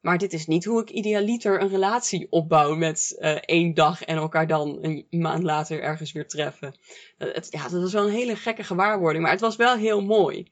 Maar 0.02 0.18
dit 0.18 0.34
is 0.34 0.48
niet 0.48 0.66
hoe 0.66 0.82
ik 0.82 0.90
idealiter 0.90 1.62
een 1.62 1.70
relatie 1.70 2.28
opbouw 2.30 2.76
met 2.76 3.16
uh, 3.20 3.32
één 3.32 3.74
dag 3.74 4.04
en 4.04 4.18
elkaar 4.18 4.48
dan 4.48 4.78
een 4.82 5.06
maand 5.10 5.44
later 5.44 5.82
ergens 5.82 6.12
weer 6.12 6.28
treffen. 6.28 6.76
Uh, 7.18 7.34
het, 7.34 7.48
ja, 7.52 7.62
dat 7.70 7.82
was 7.82 7.94
wel 7.94 8.06
een 8.06 8.14
hele 8.14 8.36
gekke 8.36 8.64
gewaarwording, 8.64 9.24
maar 9.24 9.32
het 9.32 9.42
was 9.42 9.56
wel 9.56 9.76
heel 9.76 10.02
mooi. 10.02 10.52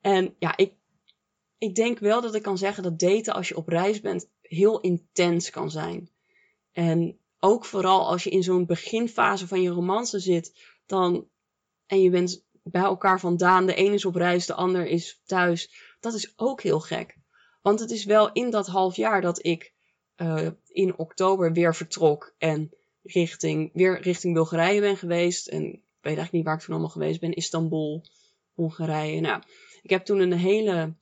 En 0.00 0.34
ja, 0.38 0.56
ik, 0.56 0.72
ik 1.60 1.74
denk 1.74 1.98
wel 1.98 2.20
dat 2.20 2.34
ik 2.34 2.42
kan 2.42 2.58
zeggen 2.58 2.82
dat 2.82 2.98
daten 2.98 3.34
als 3.34 3.48
je 3.48 3.56
op 3.56 3.68
reis 3.68 4.00
bent 4.00 4.28
heel 4.40 4.80
intens 4.80 5.50
kan 5.50 5.70
zijn. 5.70 6.10
En 6.72 7.18
ook 7.38 7.64
vooral 7.64 8.06
als 8.08 8.24
je 8.24 8.30
in 8.30 8.42
zo'n 8.42 8.66
beginfase 8.66 9.46
van 9.46 9.62
je 9.62 9.70
romance 9.70 10.18
zit, 10.18 10.60
dan, 10.86 11.28
en 11.86 12.02
je 12.02 12.10
bent 12.10 12.44
bij 12.62 12.82
elkaar 12.82 13.20
vandaan, 13.20 13.66
de 13.66 13.78
een 13.78 13.92
is 13.92 14.04
op 14.04 14.14
reis, 14.14 14.46
de 14.46 14.54
ander 14.54 14.86
is 14.86 15.20
thuis. 15.26 15.70
Dat 16.00 16.14
is 16.14 16.32
ook 16.36 16.62
heel 16.62 16.80
gek. 16.80 17.16
Want 17.62 17.80
het 17.80 17.90
is 17.90 18.04
wel 18.04 18.32
in 18.32 18.50
dat 18.50 18.66
half 18.66 18.96
jaar 18.96 19.20
dat 19.20 19.44
ik 19.46 19.72
uh, 20.16 20.48
in 20.66 20.98
oktober 20.98 21.52
weer 21.52 21.74
vertrok 21.74 22.34
en 22.38 22.70
richting, 23.02 23.70
weer 23.72 24.00
richting 24.00 24.34
Bulgarije 24.34 24.80
ben 24.80 24.96
geweest. 24.96 25.48
En 25.48 25.62
ik 25.64 25.72
weet 25.72 26.16
eigenlijk 26.16 26.32
niet 26.32 26.44
waar 26.44 26.54
ik 26.54 26.60
toen 26.60 26.72
allemaal 26.72 26.90
geweest 26.90 27.20
ben. 27.20 27.34
Istanbul, 27.34 28.04
Hongarije. 28.54 29.20
Nou, 29.20 29.42
ik 29.82 29.90
heb 29.90 30.04
toen 30.04 30.20
een 30.20 30.32
hele 30.32 30.94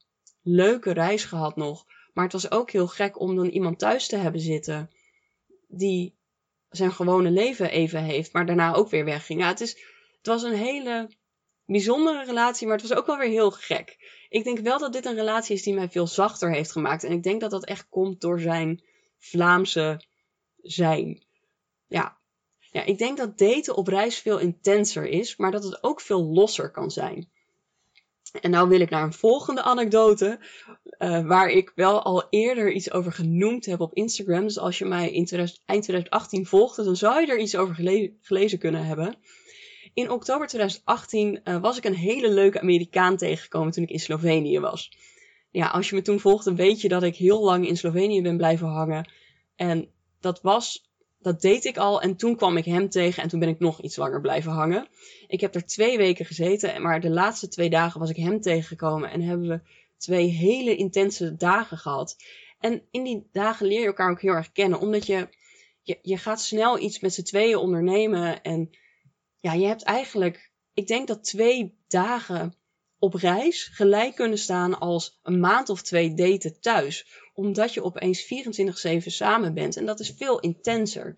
leuke 0.49 0.93
reis 0.93 1.25
gehad 1.25 1.57
nog. 1.57 1.85
Maar 2.12 2.25
het 2.25 2.33
was 2.33 2.50
ook 2.50 2.71
heel 2.71 2.87
gek 2.87 3.21
om 3.21 3.37
dan 3.37 3.47
iemand 3.47 3.78
thuis 3.78 4.07
te 4.07 4.17
hebben 4.17 4.40
zitten 4.40 4.90
die 5.69 6.17
zijn 6.69 6.93
gewone 6.93 7.31
leven 7.31 7.71
even 7.71 8.02
heeft, 8.02 8.33
maar 8.33 8.47
daarna 8.47 8.75
ook 8.75 8.90
weer 8.90 9.05
wegging. 9.05 9.40
Ja, 9.40 9.49
het, 9.49 9.61
is, 9.61 9.71
het 10.17 10.26
was 10.26 10.43
een 10.43 10.55
hele 10.55 11.11
bijzondere 11.64 12.25
relatie, 12.25 12.67
maar 12.67 12.76
het 12.76 12.88
was 12.88 12.99
ook 12.99 13.07
wel 13.07 13.19
weer 13.19 13.28
heel 13.28 13.50
gek. 13.50 13.97
Ik 14.28 14.45
denk 14.45 14.59
wel 14.59 14.78
dat 14.78 14.93
dit 14.93 15.07
een 15.07 15.14
relatie 15.14 15.55
is 15.55 15.62
die 15.62 15.75
mij 15.75 15.88
veel 15.88 16.07
zachter 16.07 16.52
heeft 16.52 16.73
gemaakt. 16.73 17.05
En 17.05 17.12
ik 17.12 17.23
denk 17.23 17.40
dat 17.40 17.50
dat 17.50 17.64
echt 17.64 17.87
komt 17.88 18.21
door 18.21 18.40
zijn 18.40 18.83
Vlaamse 19.19 20.00
zijn. 20.57 21.25
Ja. 21.87 22.19
ja, 22.59 22.85
ik 22.85 22.99
denk 22.99 23.17
dat 23.17 23.38
daten 23.38 23.76
op 23.76 23.88
reis 23.88 24.19
veel 24.19 24.38
intenser 24.38 25.07
is, 25.07 25.37
maar 25.37 25.50
dat 25.50 25.64
het 25.64 25.83
ook 25.83 26.00
veel 26.00 26.25
losser 26.25 26.71
kan 26.71 26.90
zijn. 26.90 27.31
En 28.32 28.50
nou 28.50 28.68
wil 28.68 28.80
ik 28.80 28.90
naar 28.90 29.02
een 29.02 29.12
volgende 29.12 29.62
anekdote, 29.62 30.38
uh, 30.99 31.26
waar 31.26 31.50
ik 31.50 31.73
wel 31.75 32.02
al 32.02 32.26
eerder 32.30 32.73
iets 32.73 32.92
over 32.92 33.12
genoemd 33.12 33.66
heb 33.66 33.80
op 33.80 33.94
Instagram. 33.94 34.42
Dus 34.42 34.58
als 34.58 34.78
je 34.78 34.85
mij 34.85 35.11
in 35.12 35.28
eind 35.64 35.82
2018 35.82 36.47
volgde, 36.47 36.85
dan 36.85 36.97
zou 36.97 37.20
je 37.20 37.26
er 37.26 37.38
iets 37.38 37.56
over 37.56 37.75
gelezen 38.20 38.58
kunnen 38.58 38.87
hebben. 38.87 39.16
In 39.94 40.11
oktober 40.11 40.47
2018 40.47 41.28
uh, 41.28 41.54
eh, 41.54 41.62
was 41.62 41.76
ik 41.76 41.85
een 41.85 41.94
hele 41.94 42.30
leuke 42.30 42.61
Amerikaan 42.61 43.16
tegengekomen 43.16 43.73
toen 43.73 43.82
ik 43.82 43.90
in 43.90 44.00
Slovenië 44.00 44.61
was. 44.61 44.90
Ja, 45.50 45.66
als 45.66 45.88
je 45.88 45.94
me 45.94 46.02
toen 46.02 46.20
volgde, 46.20 46.54
weet 46.54 46.80
je 46.80 46.88
dat 46.88 47.02
ik 47.02 47.16
heel 47.16 47.44
lang 47.44 47.68
in 47.68 47.76
Slovenië 47.76 48.23
ben 48.23 48.37
blijven 48.37 48.66
hangen. 48.66 49.11
En 49.56 49.90
dat 50.20 50.40
was, 50.40 50.88
dat 51.21 51.41
deed 51.41 51.65
ik 51.65 51.77
al. 51.77 52.03
En 52.03 52.17
toen 52.17 52.37
kwam 52.37 52.57
ik 52.57 52.65
hem 52.65 52.89
tegen 52.89 53.23
en 53.23 53.29
toen 53.29 53.41
ben 53.41 53.49
ik 53.49 53.59
nog 53.59 53.81
iets 53.81 53.97
langer 53.97 54.21
blijven 54.21 54.53
hangen. 54.53 54.89
Ik 55.27 55.41
heb 55.41 55.55
er 55.55 55.67
twee 55.67 55.97
weken 55.97 56.25
gezeten, 56.25 56.83
maar 56.83 57.01
de 57.01 57.11
laatste 57.11 57.49
twee 57.49 57.71
dagen 57.71 58.01
was 58.01 58.11
ik 58.11 58.17
hem 58.17 58.41
tegengekomen 58.41 59.11
en 59.11 59.23
hebben 59.23 59.49
we 59.49 59.61
twee 59.97 60.27
hele 60.27 60.77
intense 60.77 61.37
dagen 61.37 61.79
gehad. 61.79 62.17
En 62.59 62.83
in 62.91 63.05
die 63.05 63.29
dagen 63.33 63.67
leer 63.67 63.81
je 63.81 63.87
elkaar 63.87 64.11
ook 64.11 64.21
heel 64.21 64.33
erg 64.33 64.53
kennen, 64.53 64.81
omdat 64.81 65.07
je, 65.07 65.29
je, 65.83 65.99
je 66.03 66.17
gaat 66.17 66.41
snel 66.41 66.79
iets 66.79 67.01
met 67.01 67.15
z'n 67.15 67.23
tweeën 67.23 67.57
ondernemen. 67.57 68.43
En 68.43 68.71
ja, 69.39 69.53
je 69.53 69.67
hebt 69.67 69.83
eigenlijk, 69.83 70.51
ik 70.75 70.87
denk 70.87 71.09
dat 71.09 71.25
twee 71.25 71.79
dagen 71.89 72.55
op 72.99 73.14
reis 73.14 73.64
gelijk 73.73 74.14
kunnen 74.14 74.38
staan 74.38 74.78
als 74.78 75.19
een 75.23 75.40
maand 75.40 75.69
of 75.69 75.83
twee 75.83 76.14
daten 76.14 76.61
thuis. 76.61 77.07
Omdat 77.35 77.75
je 77.75 77.83
opeens 77.83 78.25
24-7 78.95 78.97
samen 78.99 79.55
bent. 79.55 79.76
En 79.76 79.87
dat 79.87 80.00
is 80.00 80.14
veel 80.17 80.40
intenser. 80.40 81.14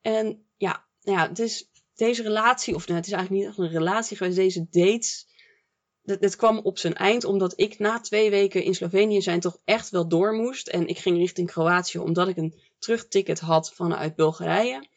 En 0.00 0.46
ja, 0.56 0.84
nou 1.02 1.18
ja, 1.18 1.28
dus 1.28 1.70
deze 1.94 2.22
relatie, 2.22 2.74
of 2.74 2.86
nou, 2.86 2.98
het 2.98 3.06
is 3.06 3.12
eigenlijk 3.12 3.42
niet 3.42 3.50
echt 3.50 3.58
een 3.58 3.78
relatie 3.78 4.16
geweest, 4.16 4.36
deze 4.36 4.66
dates. 4.70 5.26
Dat, 6.02 6.20
dat 6.20 6.36
kwam 6.36 6.58
op 6.58 6.78
zijn 6.78 6.94
eind 6.94 7.24
omdat 7.24 7.60
ik 7.60 7.78
na 7.78 8.00
twee 8.00 8.30
weken 8.30 8.62
in 8.62 8.74
Slovenië 8.74 9.22
zijn 9.22 9.40
toch 9.40 9.58
echt 9.64 9.90
wel 9.90 10.08
door 10.08 10.32
moest. 10.32 10.68
En 10.68 10.86
ik 10.86 10.98
ging 10.98 11.18
richting 11.18 11.50
Kroatië 11.50 11.98
omdat 11.98 12.28
ik 12.28 12.36
een 12.36 12.60
terugticket 12.78 13.40
had 13.40 13.72
vanuit 13.74 14.14
Bulgarije. 14.14 14.88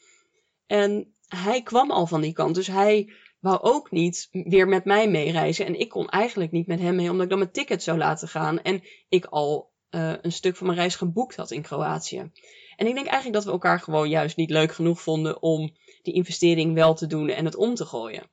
En 0.68 1.14
hij 1.28 1.62
kwam 1.62 1.92
al 1.92 2.08
van 2.08 2.22
die 2.22 2.34
kant. 2.34 2.56
Dus 2.56 2.68
hij 2.68 3.14
wou 3.42 3.62
ook 3.62 3.92
niet 3.92 4.30
weer 4.32 4.68
met 4.68 4.86
mij 4.86 5.10
meereizen. 5.10 5.66
En 5.66 5.80
ik 5.80 5.90
kon 5.90 6.10
eigenlijk 6.10 6.52
niet 6.52 6.68
met 6.68 6.80
hem 6.80 6.96
mee, 6.96 7.10
omdat 7.10 7.24
ik 7.24 7.30
dan 7.30 7.40
mijn 7.40 7.52
ticket 7.52 7.84
zou 7.84 7.98
laten 7.98 8.28
gaan. 8.28 8.62
En 8.62 8.84
ik 9.10 9.26
al 9.26 9.72
uh, 9.92 10.14
een 10.22 10.32
stuk 10.32 10.56
van 10.56 10.68
mijn 10.68 10.80
reis 10.80 10.96
geboekt 10.96 11.36
had 11.36 11.52
in 11.52 11.62
Kroatië. 11.62 12.32
En 12.76 12.88
ik 12.88 12.94
denk 12.94 13.06
eigenlijk 13.08 13.34
dat 13.34 13.44
we 13.44 13.52
elkaar 13.52 13.80
gewoon 13.80 14.10
juist 14.10 14.38
niet 14.38 14.50
leuk 14.50 14.72
genoeg 14.72 15.02
vonden 15.02 15.42
om 15.42 15.76
die 16.02 16.14
investering 16.14 16.74
wel 16.74 16.94
te 16.94 17.08
doen 17.08 17.30
en 17.30 17.46
het 17.46 17.56
om 17.56 17.76
te 17.76 17.86
gooien. 17.86 18.30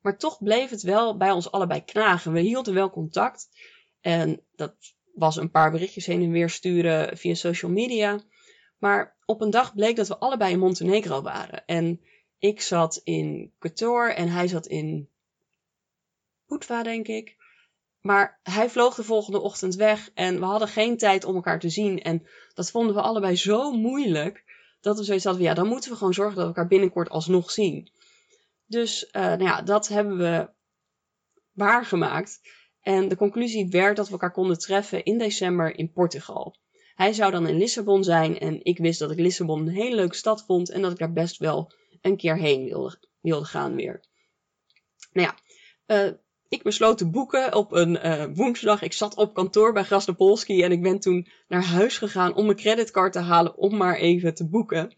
Maar 0.00 0.18
toch 0.18 0.42
bleef 0.42 0.70
het 0.70 0.82
wel 0.82 1.16
bij 1.16 1.30
ons 1.30 1.50
allebei 1.50 1.84
knagen. 1.84 2.32
We 2.32 2.40
hielden 2.40 2.74
wel 2.74 2.90
contact. 2.90 3.48
En 4.00 4.40
dat 4.54 4.74
was 5.14 5.36
een 5.36 5.50
paar 5.50 5.70
berichtjes 5.70 6.06
heen 6.06 6.22
en 6.22 6.30
weer 6.30 6.50
sturen 6.50 7.16
via 7.16 7.34
social 7.34 7.70
media. 7.70 8.20
Maar 8.78 9.16
op 9.24 9.40
een 9.40 9.50
dag 9.50 9.74
bleek 9.74 9.96
dat 9.96 10.08
we 10.08 10.18
allebei 10.18 10.52
in 10.52 10.58
Montenegro 10.58 11.22
waren. 11.22 11.66
En 11.66 12.00
ik 12.40 12.60
zat 12.60 13.00
in 13.04 13.52
Kotor 13.58 14.14
en 14.14 14.28
hij 14.28 14.48
zat 14.48 14.66
in 14.66 15.08
Budva, 16.46 16.82
denk 16.82 17.06
ik. 17.08 17.36
Maar 18.00 18.40
hij 18.42 18.70
vloog 18.70 18.94
de 18.94 19.04
volgende 19.04 19.40
ochtend 19.40 19.74
weg 19.74 20.10
en 20.14 20.38
we 20.38 20.44
hadden 20.44 20.68
geen 20.68 20.96
tijd 20.96 21.24
om 21.24 21.34
elkaar 21.34 21.60
te 21.60 21.68
zien. 21.68 22.02
En 22.02 22.26
dat 22.54 22.70
vonden 22.70 22.94
we 22.94 23.00
allebei 23.00 23.36
zo 23.36 23.72
moeilijk 23.72 24.44
dat 24.80 24.98
we 24.98 25.04
zoiets 25.04 25.24
hadden 25.24 25.42
ja, 25.42 25.54
dan 25.54 25.66
moeten 25.66 25.90
we 25.90 25.96
gewoon 25.96 26.14
zorgen 26.14 26.34
dat 26.34 26.42
we 26.42 26.48
elkaar 26.50 26.68
binnenkort 26.68 27.10
alsnog 27.10 27.50
zien. 27.50 27.90
Dus 28.66 29.08
uh, 29.12 29.22
nou 29.22 29.42
ja, 29.42 29.62
dat 29.62 29.88
hebben 29.88 30.18
we 30.18 30.50
waargemaakt. 31.52 32.40
En 32.80 33.08
de 33.08 33.16
conclusie 33.16 33.68
werd 33.68 33.96
dat 33.96 34.06
we 34.06 34.12
elkaar 34.12 34.32
konden 34.32 34.58
treffen 34.58 35.04
in 35.04 35.18
december 35.18 35.78
in 35.78 35.92
Portugal. 35.92 36.56
Hij 36.94 37.12
zou 37.12 37.30
dan 37.30 37.46
in 37.46 37.56
Lissabon 37.56 38.04
zijn 38.04 38.38
en 38.38 38.64
ik 38.64 38.78
wist 38.78 38.98
dat 38.98 39.10
ik 39.10 39.18
Lissabon 39.18 39.60
een 39.60 39.74
hele 39.74 39.96
leuke 39.96 40.16
stad 40.16 40.44
vond 40.44 40.70
en 40.70 40.82
dat 40.82 40.92
ik 40.92 40.98
daar 40.98 41.12
best 41.12 41.38
wel 41.38 41.72
een 42.00 42.16
keer 42.16 42.36
heen 42.36 42.64
wilde, 42.64 42.98
wilde 43.20 43.44
gaan 43.44 43.74
weer. 43.74 44.04
Nou 45.12 45.28
ja, 45.28 45.36
uh, 46.06 46.12
ik 46.48 46.62
besloot 46.62 46.98
te 46.98 47.10
boeken 47.10 47.54
op 47.54 47.72
een 47.72 48.06
uh, 48.06 48.24
woensdag. 48.34 48.82
Ik 48.82 48.92
zat 48.92 49.16
op 49.16 49.34
kantoor 49.34 49.72
bij 49.72 49.84
Grasnopolski 49.84 50.62
en 50.62 50.72
ik 50.72 50.82
ben 50.82 51.00
toen 51.00 51.28
naar 51.48 51.64
huis 51.64 51.98
gegaan 51.98 52.34
om 52.34 52.44
mijn 52.44 52.56
creditcard 52.56 53.12
te 53.12 53.18
halen 53.18 53.56
om 53.56 53.76
maar 53.76 53.96
even 53.96 54.34
te 54.34 54.48
boeken. 54.48 54.94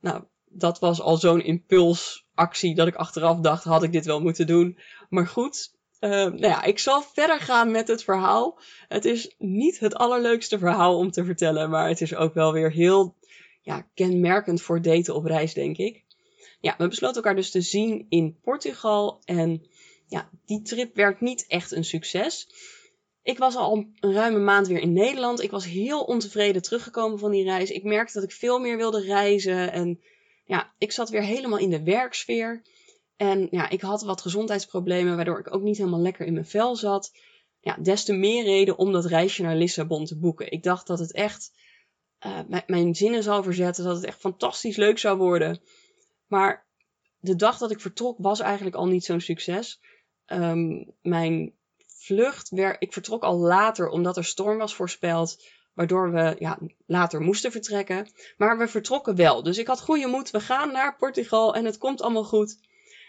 Nou, 0.00 0.24
dat 0.44 0.78
was 0.78 1.00
al 1.00 1.16
zo'n 1.16 1.42
impulsactie 1.42 2.74
dat 2.74 2.86
ik 2.86 2.94
achteraf 2.94 3.38
dacht, 3.38 3.64
had 3.64 3.82
ik 3.82 3.92
dit 3.92 4.06
wel 4.06 4.20
moeten 4.20 4.46
doen. 4.46 4.78
Maar 5.08 5.26
goed, 5.26 5.74
uh, 6.00 6.10
nou 6.10 6.38
ja, 6.38 6.62
ik 6.62 6.78
zal 6.78 7.02
verder 7.02 7.40
gaan 7.40 7.70
met 7.70 7.88
het 7.88 8.04
verhaal. 8.04 8.60
Het 8.88 9.04
is 9.04 9.34
niet 9.38 9.78
het 9.78 9.94
allerleukste 9.94 10.58
verhaal 10.58 10.96
om 10.96 11.10
te 11.10 11.24
vertellen, 11.24 11.70
maar 11.70 11.88
het 11.88 12.00
is 12.00 12.14
ook 12.14 12.34
wel 12.34 12.52
weer 12.52 12.70
heel 12.70 13.16
ja, 13.62 13.88
kenmerkend 13.94 14.62
voor 14.62 14.82
daten 14.82 15.14
op 15.14 15.24
reis, 15.24 15.54
denk 15.54 15.76
ik. 15.76 16.04
Ja, 16.60 16.74
we 16.78 16.88
besloten 16.88 17.16
elkaar 17.16 17.36
dus 17.36 17.50
te 17.50 17.60
zien 17.60 18.06
in 18.08 18.38
Portugal 18.42 19.20
en 19.24 19.66
ja, 20.06 20.30
die 20.44 20.62
trip 20.62 20.94
werd 20.94 21.20
niet 21.20 21.46
echt 21.46 21.70
een 21.72 21.84
succes. 21.84 22.48
Ik 23.22 23.38
was 23.38 23.56
al 23.56 23.76
een 23.76 24.12
ruime 24.12 24.38
maand 24.38 24.66
weer 24.66 24.80
in 24.80 24.92
Nederland. 24.92 25.42
Ik 25.42 25.50
was 25.50 25.64
heel 25.64 26.02
ontevreden 26.02 26.62
teruggekomen 26.62 27.18
van 27.18 27.30
die 27.30 27.44
reis. 27.44 27.70
Ik 27.70 27.84
merkte 27.84 28.12
dat 28.12 28.22
ik 28.22 28.36
veel 28.36 28.58
meer 28.58 28.76
wilde 28.76 29.00
reizen. 29.00 29.72
En 29.72 30.00
ja, 30.44 30.72
ik 30.78 30.92
zat 30.92 31.08
weer 31.08 31.22
helemaal 31.22 31.58
in 31.58 31.70
de 31.70 31.82
werksfeer. 31.82 32.62
En 33.16 33.48
ja, 33.50 33.68
ik 33.68 33.80
had 33.80 34.02
wat 34.02 34.20
gezondheidsproblemen, 34.20 35.16
waardoor 35.16 35.38
ik 35.38 35.54
ook 35.54 35.62
niet 35.62 35.76
helemaal 35.76 36.00
lekker 36.00 36.26
in 36.26 36.32
mijn 36.32 36.46
vel 36.46 36.76
zat. 36.76 37.12
Ja, 37.60 37.76
des 37.80 38.04
te 38.04 38.12
meer 38.12 38.44
reden 38.44 38.78
om 38.78 38.92
dat 38.92 39.04
reisje 39.04 39.42
naar 39.42 39.56
Lissabon 39.56 40.04
te 40.04 40.18
boeken. 40.18 40.50
Ik 40.50 40.62
dacht 40.62 40.86
dat 40.86 40.98
het 40.98 41.12
echt 41.12 41.52
uh, 42.26 42.60
mijn 42.66 42.94
zinnen 42.94 43.22
zou 43.22 43.42
verzetten, 43.42 43.84
dat 43.84 43.96
het 43.96 44.04
echt 44.04 44.20
fantastisch 44.20 44.76
leuk 44.76 44.98
zou 44.98 45.18
worden. 45.18 45.60
Maar 46.30 46.66
de 47.18 47.36
dag 47.36 47.58
dat 47.58 47.70
ik 47.70 47.80
vertrok 47.80 48.16
was 48.18 48.40
eigenlijk 48.40 48.76
al 48.76 48.86
niet 48.86 49.04
zo'n 49.04 49.20
succes. 49.20 49.80
Um, 50.26 50.92
mijn 51.02 51.54
vlucht, 51.86 52.48
werd, 52.48 52.76
ik 52.82 52.92
vertrok 52.92 53.22
al 53.22 53.36
later 53.36 53.88
omdat 53.88 54.16
er 54.16 54.24
storm 54.24 54.58
was 54.58 54.74
voorspeld. 54.74 55.44
Waardoor 55.74 56.12
we 56.12 56.36
ja, 56.38 56.58
later 56.86 57.20
moesten 57.20 57.52
vertrekken. 57.52 58.10
Maar 58.36 58.58
we 58.58 58.68
vertrokken 58.68 59.16
wel. 59.16 59.42
Dus 59.42 59.58
ik 59.58 59.66
had 59.66 59.80
goede 59.80 60.06
moed. 60.06 60.30
We 60.30 60.40
gaan 60.40 60.72
naar 60.72 60.96
Portugal 60.96 61.54
en 61.54 61.64
het 61.64 61.78
komt 61.78 62.02
allemaal 62.02 62.24
goed. 62.24 62.58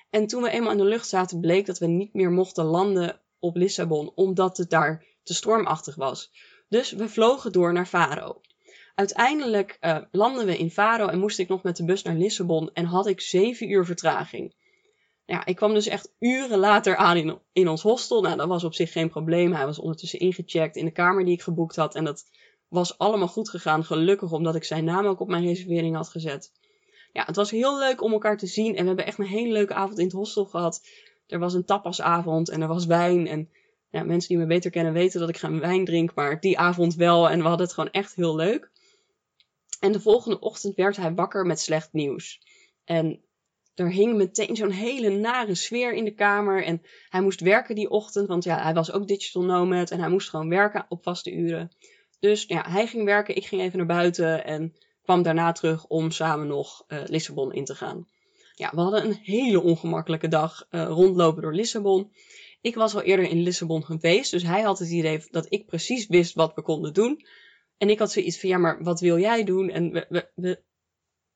En 0.10 0.28
toen 0.28 0.42
we 0.42 0.50
eenmaal 0.50 0.72
in 0.72 0.78
de 0.78 0.84
lucht 0.84 1.08
zaten, 1.08 1.40
bleek 1.40 1.66
dat 1.66 1.78
we 1.78 1.88
niet 1.88 2.14
meer 2.14 2.32
mochten 2.32 2.66
landen 2.66 3.22
op 3.40 3.56
Lissabon. 3.56 4.12
Omdat 4.16 4.58
het 4.58 4.70
daar 4.70 5.06
te 5.24 5.34
stormachtig 5.34 5.96
was. 5.96 6.32
Dus 6.70 6.92
we 6.92 7.10
vlogen 7.10 7.52
door 7.52 7.74
naar 7.74 7.86
Faro. 7.86 8.42
Uiteindelijk 9.02 9.78
uh, 9.82 9.98
landden 10.12 10.46
we 10.46 10.58
in 10.58 10.72
Faro 10.72 11.08
en 11.08 11.20
moest 11.20 11.40
ik 11.40 11.48
nog 11.48 11.64
met 11.64 11.78
de 11.78 11.86
bus 11.86 12.04
naar 12.04 12.16
Lissabon. 12.16 12.70
En 12.74 12.86
had 12.86 13.08
ik 13.08 13.22
zeven 13.22 13.70
uur 13.70 13.86
vertraging 13.86 14.54
ja, 15.32 15.46
ik 15.46 15.56
kwam 15.56 15.74
dus 15.74 15.88
echt 15.88 16.14
uren 16.20 16.60
later 16.60 16.96
aan 16.96 17.18
in, 17.18 17.40
in 17.54 17.68
ons 17.68 17.82
hostel. 17.82 18.22
Nou, 18.22 18.38
dat 18.38 18.48
was 18.48 18.64
op 18.64 18.74
zich 18.74 18.92
geen 18.92 19.10
probleem. 19.10 19.54
Hij 19.54 19.66
was 19.66 19.80
ondertussen 19.80 20.20
ingecheckt 20.20 20.76
in 20.76 20.86
de 20.86 20.92
kamer 20.92 21.26
die 21.26 21.34
ik 21.34 21.42
geboekt 21.42 21.76
had. 21.76 21.96
En 21.96 22.04
dat 22.04 22.26
was 22.68 22.98
allemaal 22.98 23.28
goed 23.28 23.50
gegaan. 23.50 23.84
Gelukkig 23.84 24.32
omdat 24.32 24.56
ik 24.56 24.64
zijn 24.64 24.84
naam 24.84 25.06
ook 25.06 25.20
op 25.20 25.28
mijn 25.28 25.46
reservering 25.46 25.96
had 25.96 26.10
gezet. 26.10 26.52
Ja, 27.14 27.26
het 27.26 27.36
was 27.36 27.52
heel 27.52 27.80
leuk 27.80 28.02
om 28.02 28.12
elkaar 28.12 28.38
te 28.38 28.48
zien. 28.48 28.76
En 28.76 28.82
we 28.82 28.88
hebben 28.88 29.06
echt 29.06 29.18
een 29.18 29.26
hele 29.26 29.54
leuke 29.54 29.74
avond 29.74 29.98
in 29.98 30.06
het 30.06 30.14
hostel 30.14 30.46
gehad. 30.46 30.82
Er 31.28 31.40
was 31.40 31.54
een 31.54 31.66
tapasavond 31.66 32.50
en 32.50 32.62
er 32.62 32.68
was 32.68 32.86
wijn. 32.86 33.28
En 33.28 33.50
Ja, 33.90 34.04
mensen 34.04 34.30
die 34.30 34.38
me 34.38 34.46
beter 34.46 34.72
kennen 34.72 34.94
weten 34.94 35.20
dat 35.20 35.30
ik 35.30 35.38
geen 35.38 35.60
wijn 35.60 35.86
drink, 35.86 36.16
maar 36.16 36.40
die 36.40 36.60
avond 36.60 36.96
wel. 36.96 37.30
En 37.30 37.40
we 37.40 37.48
hadden 37.48 37.66
het 37.66 37.76
gewoon 37.76 37.92
echt 37.92 38.16
heel 38.16 38.36
leuk. 38.36 38.71
En 39.82 39.92
de 39.92 40.00
volgende 40.00 40.40
ochtend 40.40 40.76
werd 40.76 40.98
hij 40.98 41.14
wakker 41.14 41.46
met 41.46 41.60
slecht 41.60 41.94
nieuws. 41.94 42.42
En 42.86 43.22
er 43.76 43.92
hing 43.92 44.16
meteen 44.16 44.56
zo'n 44.56 44.72
hele 44.72 45.10
nare 45.10 45.56
sfeer 45.56 45.94
in 45.94 46.06
de 46.06 46.14
kamer. 46.14 46.64
En 46.64 46.82
hij 47.10 47.22
moest 47.22 47.40
werken 47.40 47.76
die 47.76 47.90
ochtend, 47.90 48.28
want 48.28 48.44
ja, 48.44 48.62
hij 48.62 48.74
was 48.74 48.92
ook 48.92 49.08
digital 49.08 49.44
nomad 49.44 49.92
en 49.92 50.00
hij 50.00 50.10
moest 50.10 50.30
gewoon 50.30 50.50
werken 50.50 50.86
op 50.90 51.04
vaste 51.04 51.32
uren. 51.32 51.72
Dus 52.20 52.44
ja, 52.48 52.66
hij 52.70 52.88
ging 52.88 53.04
werken, 53.04 53.36
ik 53.36 53.46
ging 53.46 53.62
even 53.62 53.78
naar 53.78 53.88
buiten 53.88 54.46
en 54.46 54.76
kwam 55.04 55.22
daarna 55.22 55.52
terug 55.52 55.86
om 55.86 56.12
samen 56.12 56.48
nog 56.48 56.84
uh, 56.88 57.00
Lissabon 57.06 57.54
in 57.54 57.66
te 57.66 57.76
gaan. 57.76 58.08
Ja, 58.56 58.72
we 58.74 58.82
hadden 58.82 59.06
een 59.06 59.20
hele 59.24 59.62
ongemakkelijke 59.62 60.28
dag 60.28 60.68
uh, 60.70 60.86
rondlopen 60.86 61.42
door 61.42 61.54
Lissabon. 61.54 62.12
Ik 62.62 62.76
was 62.76 62.96
al 62.96 63.02
eerder 63.02 63.30
in 63.30 63.42
Lissabon 63.42 63.84
geweest, 63.84 64.32
dus 64.32 64.44
hij 64.44 64.62
had 64.62 64.80
het 64.80 64.90
idee 64.90 65.26
dat 65.30 65.46
ik 65.50 65.66
precies 65.66 66.08
wist 66.08 66.34
wat 66.34 66.56
we 66.56 66.62
konden 66.62 66.94
doen. 66.94 67.26
En 67.82 67.90
ik 67.90 68.00
had 68.00 68.12
zoiets 68.12 68.40
van, 68.40 68.50
ja, 68.50 68.58
maar 68.58 68.84
wat 68.84 69.00
wil 69.00 69.20
jij 69.20 69.44
doen? 69.44 69.70
En 69.70 69.92
we, 69.92 70.30
we, 70.36 70.64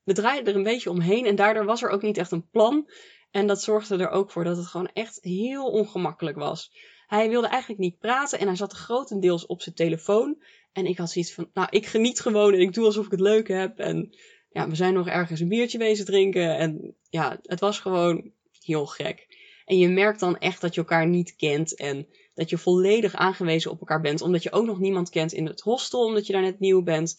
we, 0.04 0.12
draaiden 0.12 0.52
er 0.52 0.58
een 0.58 0.62
beetje 0.62 0.90
omheen 0.90 1.26
en 1.26 1.36
daardoor 1.36 1.64
was 1.64 1.82
er 1.82 1.88
ook 1.88 2.02
niet 2.02 2.16
echt 2.16 2.30
een 2.30 2.48
plan. 2.50 2.90
En 3.30 3.46
dat 3.46 3.62
zorgde 3.62 3.96
er 3.96 4.08
ook 4.08 4.30
voor 4.30 4.44
dat 4.44 4.56
het 4.56 4.66
gewoon 4.66 4.90
echt 4.92 5.18
heel 5.22 5.64
ongemakkelijk 5.64 6.36
was. 6.36 6.72
Hij 7.06 7.28
wilde 7.28 7.46
eigenlijk 7.46 7.80
niet 7.80 7.98
praten 7.98 8.38
en 8.38 8.46
hij 8.46 8.56
zat 8.56 8.72
grotendeels 8.72 9.46
op 9.46 9.62
zijn 9.62 9.74
telefoon. 9.74 10.42
En 10.72 10.86
ik 10.86 10.98
had 10.98 11.10
zoiets 11.10 11.34
van, 11.34 11.50
nou, 11.52 11.68
ik 11.70 11.86
geniet 11.86 12.20
gewoon 12.20 12.52
en 12.52 12.60
ik 12.60 12.74
doe 12.74 12.84
alsof 12.84 13.04
ik 13.04 13.10
het 13.10 13.20
leuk 13.20 13.48
heb. 13.48 13.78
En 13.78 14.16
ja, 14.50 14.68
we 14.68 14.74
zijn 14.74 14.94
nog 14.94 15.08
ergens 15.08 15.40
een 15.40 15.48
biertje 15.48 15.78
wezen 15.78 16.04
drinken. 16.04 16.56
En 16.56 16.94
ja, 17.08 17.38
het 17.42 17.60
was 17.60 17.80
gewoon 17.80 18.32
heel 18.60 18.86
gek. 18.86 19.26
En 19.64 19.78
je 19.78 19.88
merkt 19.88 20.20
dan 20.20 20.38
echt 20.38 20.60
dat 20.60 20.74
je 20.74 20.80
elkaar 20.80 21.06
niet 21.06 21.36
kent 21.36 21.76
en 21.76 22.08
dat 22.36 22.50
je 22.50 22.58
volledig 22.58 23.14
aangewezen 23.14 23.70
op 23.70 23.80
elkaar 23.80 24.00
bent, 24.00 24.20
omdat 24.20 24.42
je 24.42 24.52
ook 24.52 24.66
nog 24.66 24.78
niemand 24.78 25.10
kent 25.10 25.32
in 25.32 25.46
het 25.46 25.60
hostel, 25.60 26.04
omdat 26.04 26.26
je 26.26 26.32
daar 26.32 26.42
net 26.42 26.60
nieuw 26.60 26.82
bent. 26.82 27.16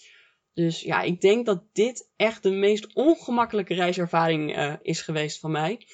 Dus 0.54 0.82
ja, 0.82 1.02
ik 1.02 1.22
denk 1.22 1.46
dat 1.46 1.64
dit 1.74 2.10
echt 2.16 2.44
de 2.44 2.50
meest 2.50 2.94
ongemakkelijke 2.94 3.74
reiservaring 3.74 4.58
uh, 4.58 4.74
is 4.82 5.02
geweest 5.02 5.40
van 5.40 5.52
mij. 5.52 5.88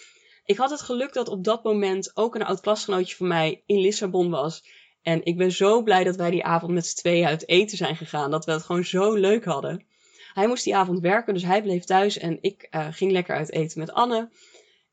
Ik 0.46 0.58
had 0.58 0.70
het 0.70 0.82
geluk 0.82 1.14
dat 1.14 1.28
op 1.28 1.44
dat 1.44 1.64
moment 1.64 2.12
ook 2.14 2.36
een 2.36 2.46
oud 2.46 2.60
klasgenootje 2.60 3.16
van 3.16 3.28
mij 3.28 3.64
in 3.66 3.80
Lissabon 3.80 4.30
was. 4.30 4.64
En 5.02 5.26
ik 5.26 5.38
ben 5.38 5.52
zo 5.52 5.84
blij 5.84 6.04
dat 6.04 6.16
wij 6.16 6.32
die 6.32 6.44
avond 6.44 6.74
met 6.74 6.86
z'n 6.86 6.98
tweeën 6.98 7.28
uit 7.28 7.48
eten 7.48 7.78
zijn 7.78 7.96
gegaan. 7.96 8.32
Dat 8.32 8.46
we 8.46 8.52
het 8.52 8.64
gewoon 8.64 8.86
zo 8.86 9.14
leuk 9.14 9.46
hadden. 9.46 9.86
Hij 10.34 10.48
moest 10.48 10.64
die 10.64 10.76
avond 10.76 11.00
werken, 11.00 11.34
dus 11.34 11.44
hij 11.44 11.62
bleef 11.62 11.84
thuis 11.84 12.18
en 12.18 12.38
ik 12.42 12.68
uh, 12.72 12.88
ging 12.92 13.12
lekker 13.12 13.36
uit 13.36 13.52
eten 13.52 13.80
met 13.80 13.92
Anne. 13.92 14.30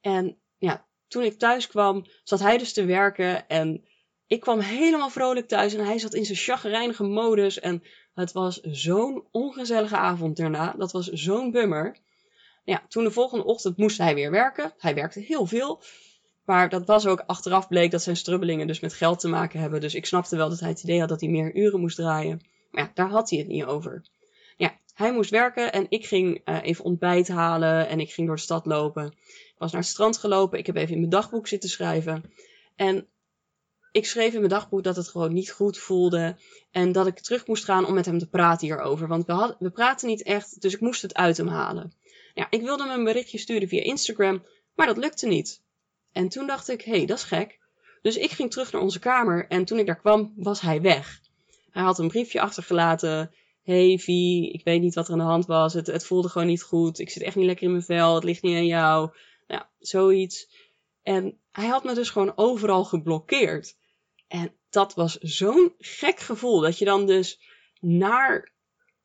En 0.01 0.39
ja, 0.59 0.87
toen 1.09 1.23
ik 1.23 1.39
thuis 1.39 1.67
kwam, 1.67 2.07
zat 2.25 2.41
hij 2.41 2.59
dus 2.59 2.73
te 2.73 2.85
werken 2.85 3.49
en 3.49 3.85
ik 4.31 4.41
kwam 4.41 4.59
helemaal 4.59 5.11
vrolijk 5.11 5.49
thuis 5.49 5.75
en 5.75 5.85
hij 5.85 5.99
zat 5.99 6.15
in 6.15 6.25
zijn 6.25 6.39
chagrijnige 6.39 7.03
modus. 7.03 7.61
En 7.61 7.83
het 8.15 8.33
was 8.33 8.61
zo'n 8.61 9.25
ongezellige 9.31 9.97
avond 9.97 10.37
daarna. 10.37 10.75
Dat 10.79 10.93
was 10.93 11.07
zo'n 11.07 11.51
bummer. 11.51 11.97
Ja, 12.65 12.83
toen 12.89 13.05
de 13.05 13.11
volgende 13.11 13.45
ochtend 13.45 13.77
moest 13.77 13.99
hij 13.99 14.15
weer 14.15 14.31
werken. 14.31 14.73
Hij 14.79 14.95
werkte 14.95 15.21
heel 15.21 15.47
veel. 15.47 15.83
Maar 16.45 16.69
dat 16.69 16.87
was 16.87 17.07
ook 17.07 17.23
achteraf 17.27 17.69
bleek 17.69 17.91
dat 17.91 18.03
zijn 18.03 18.17
strubbelingen 18.17 18.67
dus 18.67 18.81
met 18.81 18.95
geld 18.95 19.21
te 19.21 19.29
maken 19.29 19.61
hebben. 19.61 19.81
Dus 19.81 19.95
ik 19.95 20.07
snapte 20.07 20.37
wel 20.37 20.49
dat 20.49 20.61
hij 20.61 20.69
het 20.69 20.83
idee 20.83 21.01
had 21.01 21.09
dat 21.09 21.21
hij 21.21 21.31
meer 21.31 21.55
uren 21.55 21.81
moest 21.81 21.97
draaien. 21.97 22.41
Maar 22.71 22.85
ja, 22.85 22.91
daar 22.95 23.11
had 23.11 23.31
hij 23.31 23.39
het 23.39 23.49
niet 23.49 23.65
over. 23.65 24.05
Ja, 24.57 24.79
hij 24.95 25.13
moest 25.13 25.31
werken 25.31 25.73
en 25.73 25.87
ik 25.89 26.07
ging 26.07 26.41
uh, 26.45 26.59
even 26.63 26.85
ontbijt 26.85 27.29
halen 27.29 27.89
en 27.89 28.01
ik 28.01 28.13
ging 28.13 28.27
door 28.27 28.37
de 28.37 28.43
stad 28.43 28.67
lopen. 28.67 29.07
Ik 29.07 29.55
was 29.59 29.73
naar 29.73 29.81
het 29.81 29.91
strand 29.91 30.19
gelopen. 30.19 30.59
Ik 30.59 30.67
heb 30.67 30.77
even 30.77 30.93
in 30.93 30.99
mijn 30.99 31.11
dagboek 31.11 31.49
zitten 31.49 31.71
schrijven. 31.71 32.33
En 32.77 33.09
ik 33.93 34.07
schreef 34.07 34.33
in 34.33 34.39
mijn 34.39 34.51
dagboek 34.51 34.83
dat 34.83 34.97
het 34.97 35.09
gewoon 35.09 35.33
niet 35.33 35.51
goed 35.51 35.79
voelde. 35.79 36.37
En 36.71 36.93
dat 36.93 37.07
ik 37.07 37.19
terug 37.19 37.47
moest 37.47 37.65
gaan 37.65 37.87
om 37.87 37.95
met 37.95 38.07
hem 38.07 38.19
te 38.19 38.29
praten 38.29 38.67
hierover. 38.67 39.09
Want 39.09 39.27
we, 39.27 39.33
hadden, 39.33 39.57
we 39.59 39.71
praten 39.71 40.09
niet 40.09 40.23
echt, 40.23 40.61
dus 40.61 40.75
ik 40.75 40.81
moest 40.81 41.03
het 41.03 41.15
uit 41.15 41.37
hem 41.37 41.49
halen. 41.49 41.93
Ja, 42.35 42.47
ik 42.51 42.63
wilde 42.63 42.83
hem 42.83 42.99
een 42.99 43.05
berichtje 43.05 43.39
sturen 43.39 43.69
via 43.69 43.83
Instagram, 43.83 44.45
maar 44.75 44.87
dat 44.87 44.97
lukte 44.97 45.27
niet. 45.27 45.63
En 46.13 46.29
toen 46.29 46.47
dacht 46.47 46.69
ik, 46.69 46.83
hé, 46.83 46.97
hey, 46.97 47.07
dat 47.07 47.19
is 47.19 47.25
gek. 47.25 47.59
Dus 48.03 48.17
ik 48.17 48.31
ging 48.31 48.51
terug 48.51 48.73
naar 48.73 48.83
onze 48.83 48.99
kamer 48.99 49.47
en 49.49 49.65
toen 49.65 49.79
ik 49.79 49.87
daar 49.87 50.01
kwam, 50.01 50.33
was 50.37 50.61
hij 50.61 50.81
weg. 50.81 51.21
Hij 51.71 51.83
had 51.83 51.99
een 51.99 52.09
briefje 52.09 52.41
achtergelaten. 52.41 53.35
Hey 53.63 53.99
Vi, 53.99 54.51
ik 54.53 54.65
weet 54.65 54.81
niet 54.81 54.95
wat 54.95 55.07
er 55.07 55.13
aan 55.13 55.19
de 55.19 55.25
hand 55.25 55.47
was. 55.47 55.75
Het, 55.75 55.87
het 55.87 56.07
voelde 56.07 56.29
gewoon 56.29 56.47
niet 56.47 56.63
goed. 56.63 56.99
Ik 56.99 57.11
zit 57.11 57.23
echt 57.23 57.37
niet 57.37 57.47
lekker 57.47 57.65
in 57.65 57.71
mijn 57.71 57.83
vel. 57.83 58.15
Het 58.15 58.25
ligt 58.25 58.43
niet 58.43 58.57
aan 58.57 58.67
jou. 58.67 59.11
Nou, 59.47 59.63
zoiets. 59.79 60.49
En 61.03 61.39
hij 61.51 61.67
had 61.67 61.85
me 61.85 61.95
dus 61.95 62.11
gewoon 62.11 62.33
overal 62.37 62.85
geblokkeerd. 62.85 63.77
En 64.31 64.57
dat 64.71 64.95
was 64.95 65.19
zo'n 65.19 65.75
gek 65.79 66.21
gevoel. 66.21 66.61
Dat 66.61 66.79
je 66.79 66.85
dan 66.85 67.07
dus 67.07 67.41
naar 67.81 68.53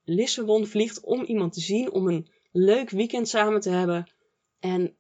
Lissabon 0.04 0.68
vliegt 0.68 1.04
om 1.04 1.24
iemand 1.24 1.54
te 1.54 1.60
zien. 1.60 1.92
Om 1.92 2.08
een 2.08 2.32
leuk 2.52 2.90
weekend 2.90 3.28
samen 3.28 3.62
te 3.62 3.70
hebben. 3.70 4.12
En 4.60 4.98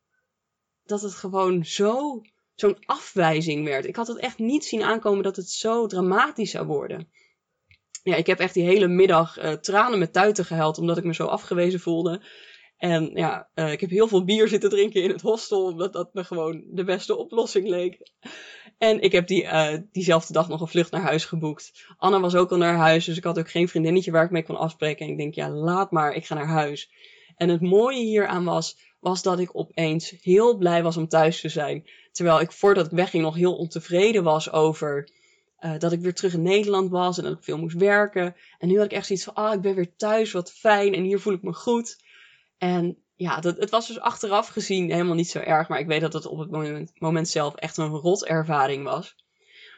dat 0.83 1.01
het 1.01 1.13
gewoon 1.13 1.65
zo, 1.65 2.21
zo'n 2.55 2.77
afwijzing 2.85 3.65
werd. 3.65 3.85
Ik 3.85 3.95
had 3.95 4.07
het 4.07 4.19
echt 4.19 4.37
niet 4.37 4.65
zien 4.65 4.83
aankomen 4.83 5.23
dat 5.23 5.35
het 5.35 5.49
zo 5.49 5.87
dramatisch 5.87 6.51
zou 6.51 6.65
worden. 6.65 7.09
Ja, 8.03 8.15
ik 8.15 8.27
heb 8.27 8.39
echt 8.39 8.53
die 8.53 8.63
hele 8.63 8.87
middag 8.87 9.43
uh, 9.43 9.51
tranen 9.51 9.99
met 9.99 10.13
tuiten 10.13 10.45
gehuild 10.45 10.77
omdat 10.77 10.97
ik 10.97 11.03
me 11.03 11.13
zo 11.13 11.25
afgewezen 11.25 11.79
voelde. 11.79 12.21
En 12.77 13.11
ja, 13.13 13.49
uh, 13.55 13.71
ik 13.71 13.81
heb 13.81 13.89
heel 13.89 14.07
veel 14.07 14.23
bier 14.23 14.47
zitten 14.47 14.69
drinken 14.69 15.03
in 15.03 15.09
het 15.09 15.21
hostel, 15.21 15.65
omdat 15.65 15.93
dat 15.93 16.13
me 16.13 16.23
gewoon 16.23 16.65
de 16.71 16.83
beste 16.83 17.15
oplossing 17.15 17.67
leek. 17.67 17.97
En 18.77 19.01
ik 19.01 19.11
heb 19.11 19.27
die, 19.27 19.43
uh, 19.43 19.77
diezelfde 19.91 20.33
dag 20.33 20.47
nog 20.47 20.61
een 20.61 20.67
vlucht 20.67 20.91
naar 20.91 21.01
huis 21.01 21.25
geboekt. 21.25 21.85
Anna 21.97 22.19
was 22.19 22.35
ook 22.35 22.51
al 22.51 22.57
naar 22.57 22.75
huis, 22.75 23.05
dus 23.05 23.17
ik 23.17 23.23
had 23.23 23.39
ook 23.39 23.49
geen 23.49 23.67
vriendinnetje 23.67 24.11
waar 24.11 24.23
ik 24.23 24.31
mee 24.31 24.43
kon 24.43 24.57
afspreken. 24.57 25.05
En 25.05 25.11
ik 25.11 25.17
denk, 25.17 25.33
ja, 25.33 25.49
laat 25.49 25.91
maar, 25.91 26.13
ik 26.13 26.25
ga 26.25 26.35
naar 26.35 26.47
huis. 26.47 26.91
En 27.35 27.49
het 27.49 27.61
mooie 27.61 28.03
hieraan 28.03 28.43
was, 28.43 28.77
was 28.99 29.21
dat 29.21 29.39
ik 29.39 29.57
opeens 29.57 30.13
heel 30.21 30.57
blij 30.57 30.83
was 30.83 30.97
om 30.97 31.07
thuis 31.07 31.41
te 31.41 31.49
zijn. 31.49 31.89
Terwijl 32.11 32.39
ik 32.39 32.51
voordat 32.51 32.85
ik 32.85 32.91
wegging 32.91 33.23
nog 33.23 33.35
heel 33.35 33.55
ontevreden 33.55 34.23
was 34.23 34.51
over 34.51 35.09
uh, 35.59 35.79
dat 35.79 35.91
ik 35.91 35.99
weer 35.99 36.13
terug 36.13 36.33
in 36.33 36.41
Nederland 36.41 36.89
was 36.89 37.17
en 37.17 37.23
dat 37.23 37.33
ik 37.33 37.43
veel 37.43 37.57
moest 37.57 37.77
werken. 37.77 38.35
En 38.59 38.67
nu 38.67 38.75
had 38.75 38.85
ik 38.85 38.91
echt 38.91 39.05
zoiets 39.05 39.25
van, 39.25 39.33
ah, 39.33 39.53
ik 39.53 39.61
ben 39.61 39.75
weer 39.75 39.95
thuis, 39.95 40.31
wat 40.31 40.51
fijn 40.51 40.93
en 40.93 41.03
hier 41.03 41.19
voel 41.19 41.33
ik 41.33 41.41
me 41.41 41.53
goed. 41.53 42.03
En 42.57 42.97
ja, 43.15 43.39
dat, 43.39 43.57
het 43.57 43.69
was 43.69 43.87
dus 43.87 43.99
achteraf 43.99 44.47
gezien 44.47 44.91
helemaal 44.91 45.15
niet 45.15 45.29
zo 45.29 45.39
erg, 45.39 45.67
maar 45.67 45.79
ik 45.79 45.87
weet 45.87 46.01
dat 46.01 46.13
het 46.13 46.25
op 46.25 46.37
het 46.37 46.51
moment, 46.51 46.91
moment 46.99 47.27
zelf 47.27 47.55
echt 47.55 47.77
een 47.77 47.89
rot 47.89 48.25
ervaring 48.25 48.83
was. 48.83 49.15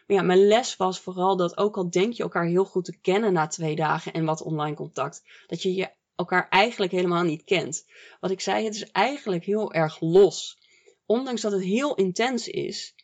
Maar 0.08 0.18
ja, 0.18 0.24
mijn 0.24 0.48
les 0.48 0.76
was 0.76 1.00
vooral 1.00 1.38
dat 1.38 1.58
ook 1.58 1.78
al 1.78 1.90
denk 1.90 2.14
je 2.14 2.24
elkaar 2.24 2.46
heel 2.46 2.66
goed 2.66 2.86
te 2.86 2.98
kennen 2.98 3.34
na 3.34 3.48
twee 3.48 3.76
dagen 3.76 4.14
en 4.14 4.26
wat 4.26 4.42
online 4.42 4.76
contact, 4.76 5.24
dat 5.48 5.62
je, 5.62 5.76
je 5.76 5.90
elkaar 6.16 6.50
eigenlijk 6.50 6.92
helemaal 6.92 7.24
niet 7.24 7.44
kent. 7.44 7.86
Wat 8.20 8.32
ik 8.32 8.42
zei, 8.42 8.66
het 8.66 8.76
is 8.76 8.92
eigenlijk 8.92 9.46
heel 9.46 9.74
erg 9.74 10.00
los. 10.00 10.58
Ondanks 11.06 11.42
dat 11.42 11.52
het 11.52 11.64
heel 11.64 11.96
intens 11.96 12.48
is, 12.48 12.96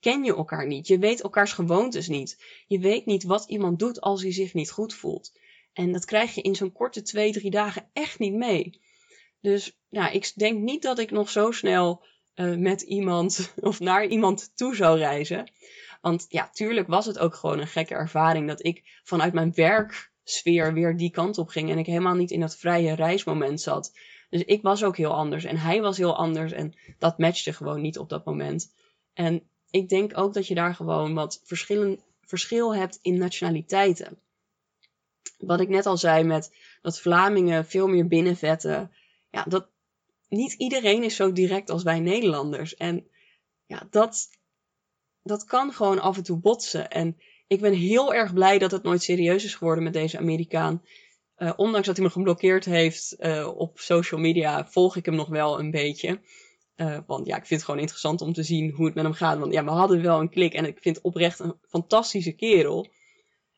ken 0.00 0.24
je 0.24 0.34
elkaar 0.34 0.66
niet. 0.66 0.86
Je 0.86 0.98
weet 0.98 1.20
elkaars 1.20 1.52
gewoontes 1.52 2.08
niet. 2.08 2.44
Je 2.66 2.78
weet 2.78 3.06
niet 3.06 3.22
wat 3.22 3.44
iemand 3.44 3.78
doet 3.78 4.00
als 4.00 4.22
hij 4.22 4.32
zich 4.32 4.54
niet 4.54 4.70
goed 4.70 4.94
voelt. 4.94 5.32
En 5.72 5.92
dat 5.92 6.04
krijg 6.04 6.34
je 6.34 6.42
in 6.42 6.54
zo'n 6.54 6.72
korte 6.72 7.02
twee, 7.02 7.32
drie 7.32 7.50
dagen 7.50 7.90
echt 7.92 8.18
niet 8.18 8.34
mee. 8.34 8.80
Dus 9.46 9.78
nou, 9.88 10.12
ik 10.12 10.32
denk 10.34 10.58
niet 10.58 10.82
dat 10.82 10.98
ik 10.98 11.10
nog 11.10 11.30
zo 11.30 11.50
snel 11.50 12.04
uh, 12.34 12.56
met 12.56 12.82
iemand 12.82 13.52
of 13.70 13.80
naar 13.80 14.06
iemand 14.06 14.52
toe 14.54 14.74
zou 14.74 14.98
reizen. 14.98 15.52
Want 16.00 16.26
ja, 16.28 16.50
tuurlijk 16.52 16.88
was 16.88 17.06
het 17.06 17.18
ook 17.18 17.34
gewoon 17.34 17.58
een 17.58 17.66
gekke 17.66 17.94
ervaring 17.94 18.48
dat 18.48 18.64
ik 18.64 19.00
vanuit 19.04 19.32
mijn 19.32 19.52
werksfeer 19.54 20.72
weer 20.72 20.96
die 20.96 21.10
kant 21.10 21.38
op 21.38 21.48
ging 21.48 21.70
en 21.70 21.78
ik 21.78 21.86
helemaal 21.86 22.14
niet 22.14 22.30
in 22.30 22.40
dat 22.40 22.56
vrije 22.56 22.94
reismoment 22.94 23.60
zat. 23.60 23.92
Dus 24.30 24.42
ik 24.42 24.62
was 24.62 24.84
ook 24.84 24.96
heel 24.96 25.14
anders 25.14 25.44
en 25.44 25.56
hij 25.56 25.80
was 25.80 25.96
heel 25.96 26.16
anders 26.16 26.52
en 26.52 26.74
dat 26.98 27.18
matchte 27.18 27.52
gewoon 27.52 27.80
niet 27.80 27.98
op 27.98 28.08
dat 28.08 28.24
moment. 28.24 28.72
En 29.14 29.42
ik 29.70 29.88
denk 29.88 30.18
ook 30.18 30.34
dat 30.34 30.46
je 30.46 30.54
daar 30.54 30.74
gewoon 30.74 31.14
wat 31.14 31.40
verschillen, 31.44 32.00
verschil 32.20 32.74
hebt 32.74 32.98
in 33.02 33.18
nationaliteiten. 33.18 34.18
Wat 35.38 35.60
ik 35.60 35.68
net 35.68 35.86
al 35.86 35.96
zei 35.96 36.24
met 36.24 36.56
dat 36.82 37.00
Vlamingen 37.00 37.66
veel 37.66 37.86
meer 37.86 38.06
binnenvetten. 38.06 38.90
Ja, 39.36 39.44
dat 39.48 39.68
niet 40.28 40.52
iedereen 40.52 41.02
is 41.02 41.16
zo 41.16 41.32
direct 41.32 41.70
als 41.70 41.82
wij 41.82 42.00
Nederlanders. 42.00 42.74
En 42.74 43.06
ja, 43.66 43.86
dat, 43.90 44.28
dat 45.22 45.44
kan 45.44 45.72
gewoon 45.72 46.00
af 46.00 46.16
en 46.16 46.22
toe 46.22 46.38
botsen. 46.38 46.90
En 46.90 47.16
ik 47.46 47.60
ben 47.60 47.72
heel 47.72 48.14
erg 48.14 48.32
blij 48.32 48.58
dat 48.58 48.70
het 48.70 48.82
nooit 48.82 49.02
serieus 49.02 49.44
is 49.44 49.54
geworden 49.54 49.84
met 49.84 49.92
deze 49.92 50.18
Amerikaan. 50.18 50.82
Uh, 51.38 51.52
ondanks 51.56 51.86
dat 51.86 51.96
hij 51.96 52.04
me 52.04 52.12
geblokkeerd 52.12 52.64
heeft 52.64 53.16
uh, 53.18 53.52
op 53.56 53.78
social 53.78 54.20
media, 54.20 54.66
volg 54.66 54.96
ik 54.96 55.04
hem 55.04 55.14
nog 55.14 55.28
wel 55.28 55.58
een 55.58 55.70
beetje. 55.70 56.20
Uh, 56.76 56.98
want 57.06 57.26
ja, 57.26 57.36
ik 57.36 57.46
vind 57.46 57.60
het 57.60 57.64
gewoon 57.64 57.80
interessant 57.80 58.20
om 58.20 58.32
te 58.32 58.42
zien 58.42 58.70
hoe 58.70 58.86
het 58.86 58.94
met 58.94 59.04
hem 59.04 59.12
gaat. 59.12 59.38
Want 59.38 59.52
ja, 59.52 59.64
we 59.64 59.70
hadden 59.70 60.02
wel 60.02 60.20
een 60.20 60.30
klik 60.30 60.54
en 60.54 60.64
ik 60.64 60.78
vind 60.80 61.00
oprecht 61.00 61.38
een 61.38 61.58
fantastische 61.68 62.32
kerel. 62.32 62.88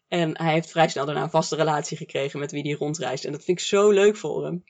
En 0.09 0.38
hij 0.38 0.53
heeft 0.53 0.71
vrij 0.71 0.88
snel 0.88 1.05
daarna 1.05 1.23
een 1.23 1.31
vaste 1.31 1.57
relatie 1.57 1.97
gekregen 1.97 2.38
met 2.38 2.53
wie 2.53 2.62
hij 2.62 2.73
rondreist. 2.73 3.25
En 3.25 3.33
dat 3.33 3.45
vind 3.45 3.59
ik 3.59 3.67
zo 3.67 3.91
leuk 3.91 4.17
voor 4.17 4.45
hem. 4.45 4.64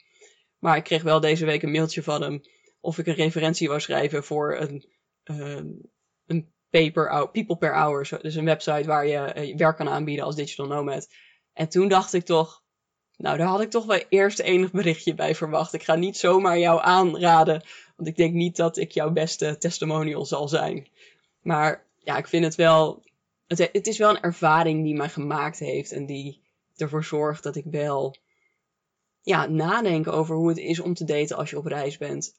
Maar 0.59 0.77
ik 0.77 0.85
kreeg 0.85 1.03
wel 1.03 1.21
deze 1.21 1.45
week 1.45 1.63
een 1.63 1.71
mailtje 1.71 2.03
van 2.03 2.23
hem 2.23 2.41
of 2.81 2.99
ik 2.99 3.07
een 3.07 3.15
referentie 3.15 3.69
wou 3.69 3.81
schrijven 3.81 4.25
voor 4.25 4.57
een, 4.57 4.89
uh, 5.25 5.61
een 6.27 6.53
pay 6.71 6.91
per 6.91 7.09
hour, 7.11 7.31
people 7.31 7.57
per 7.57 7.75
hour. 7.75 8.09
Dus 8.23 8.35
een 8.35 8.45
website 8.45 8.87
waar 8.87 9.07
je 9.07 9.35
uh, 9.37 9.57
werk 9.57 9.77
kan 9.77 9.89
aanbieden 9.89 10.25
als 10.25 10.37
digital 10.37 10.67
nomad. 10.67 11.09
En 11.53 11.69
toen 11.69 11.89
dacht 11.89 12.13
ik 12.13 12.25
toch, 12.25 12.63
nou 13.17 13.37
daar 13.37 13.47
had 13.47 13.61
ik 13.61 13.71
toch 13.71 13.85
wel 13.85 14.03
eerst 14.09 14.39
enig 14.39 14.71
berichtje 14.71 15.15
bij 15.15 15.35
verwacht. 15.35 15.73
Ik 15.73 15.83
ga 15.83 15.95
niet 15.95 16.17
zomaar 16.17 16.59
jou 16.59 16.81
aanraden, 16.83 17.63
want 17.97 18.09
ik 18.09 18.17
denk 18.17 18.35
niet 18.35 18.57
dat 18.57 18.77
ik 18.77 18.91
jouw 18.91 19.11
beste 19.11 19.59
testimonial 19.59 20.25
zal 20.25 20.49
zijn. 20.49 20.89
Maar 21.41 21.87
ja, 21.99 22.17
ik 22.17 22.27
vind 22.27 22.45
het 22.45 22.55
wel, 22.55 23.03
het 23.47 23.87
is 23.87 23.99
wel 23.99 24.11
een 24.11 24.21
ervaring 24.21 24.85
die 24.85 24.97
mij 24.97 25.09
gemaakt 25.09 25.59
heeft 25.59 25.93
en 25.93 26.07
die 26.07 26.43
ervoor 26.77 27.05
zorgt 27.05 27.43
dat 27.43 27.57
ik 27.57 27.65
wel 27.65 28.17
ja, 29.29 29.47
nadenk 29.47 30.07
over 30.07 30.37
hoe 30.37 30.49
het 30.49 30.59
is 30.59 30.81
om 30.81 30.95
te 30.95 31.05
daten 31.05 31.37
als 31.37 31.51
je 31.51 31.59
op 31.59 31.67
reis 31.67 31.99
bent 31.99 32.37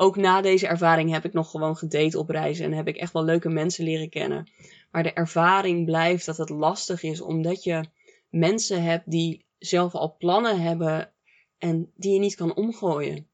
ook 0.00 0.16
na 0.16 0.40
deze 0.40 0.66
ervaring 0.66 1.10
heb 1.10 1.24
ik 1.24 1.32
nog 1.32 1.50
gewoon 1.50 1.76
gedate 1.76 2.18
op 2.18 2.28
reizen 2.28 2.64
en 2.64 2.72
heb 2.72 2.88
ik 2.88 2.96
echt 2.96 3.12
wel 3.12 3.24
leuke 3.24 3.48
mensen 3.48 3.84
leren 3.84 4.08
kennen. 4.08 4.50
Maar 4.90 5.02
de 5.02 5.12
ervaring 5.12 5.84
blijft 5.84 6.26
dat 6.26 6.36
het 6.36 6.48
lastig 6.48 7.02
is 7.02 7.20
omdat 7.20 7.64
je 7.64 7.84
mensen 8.30 8.82
hebt 8.82 9.10
die 9.10 9.44
zelf 9.58 9.94
al 9.94 10.16
plannen 10.16 10.60
hebben 10.60 11.12
en 11.58 11.92
die 11.96 12.12
je 12.12 12.18
niet 12.18 12.34
kan 12.34 12.54
omgooien. 12.54 13.28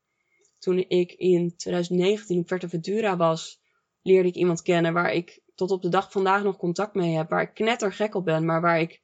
Toen 0.59 0.85
ik 0.89 1.13
in 1.13 1.57
2019 1.57 2.39
op 2.39 2.69
Ventura 2.69 3.17
was, 3.17 3.61
leerde 4.03 4.29
ik 4.29 4.35
iemand 4.35 4.63
kennen 4.63 4.93
waar 4.93 5.13
ik 5.13 5.41
tot 5.55 5.71
op 5.71 5.83
de 5.83 5.89
dag 5.89 6.13
vandaag 6.13 6.43
nog 6.43 6.57
contact 6.57 6.95
mee 6.95 7.17
heb, 7.17 7.29
waar 7.29 7.43
ik 7.43 7.55
knettergek 7.55 8.15
op 8.15 8.25
ben, 8.25 8.45
maar 8.45 8.61
waar 8.61 8.81
ik, 8.81 9.03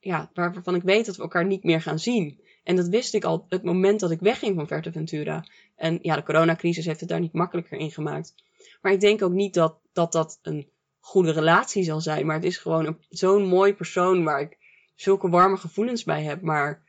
ja, 0.00 0.30
waarvan 0.34 0.74
ik 0.74 0.82
weet 0.82 1.06
dat 1.06 1.16
we 1.16 1.22
elkaar 1.22 1.46
niet 1.46 1.64
meer 1.64 1.82
gaan 1.82 1.98
zien. 1.98 2.40
En 2.66 2.76
dat 2.76 2.88
wist 2.88 3.14
ik 3.14 3.24
al 3.24 3.46
het 3.48 3.62
moment 3.62 4.00
dat 4.00 4.10
ik 4.10 4.20
wegging 4.20 4.68
van 4.68 4.82
Ventura. 4.92 5.44
En 5.76 5.98
ja, 6.02 6.16
de 6.16 6.22
coronacrisis 6.22 6.86
heeft 6.86 7.00
het 7.00 7.08
daar 7.08 7.20
niet 7.20 7.32
makkelijker 7.32 7.78
in 7.78 7.90
gemaakt. 7.90 8.34
Maar 8.80 8.92
ik 8.92 9.00
denk 9.00 9.22
ook 9.22 9.32
niet 9.32 9.54
dat 9.54 9.78
dat, 9.92 10.12
dat 10.12 10.38
een 10.42 10.68
goede 11.00 11.32
relatie 11.32 11.84
zal 11.84 12.00
zijn. 12.00 12.26
Maar 12.26 12.34
het 12.34 12.44
is 12.44 12.56
gewoon 12.56 12.98
zo'n 13.08 13.46
mooi 13.46 13.74
persoon 13.74 14.24
waar 14.24 14.40
ik 14.40 14.58
zulke 14.94 15.28
warme 15.28 15.56
gevoelens 15.56 16.04
bij 16.04 16.22
heb. 16.22 16.40
Maar 16.42 16.82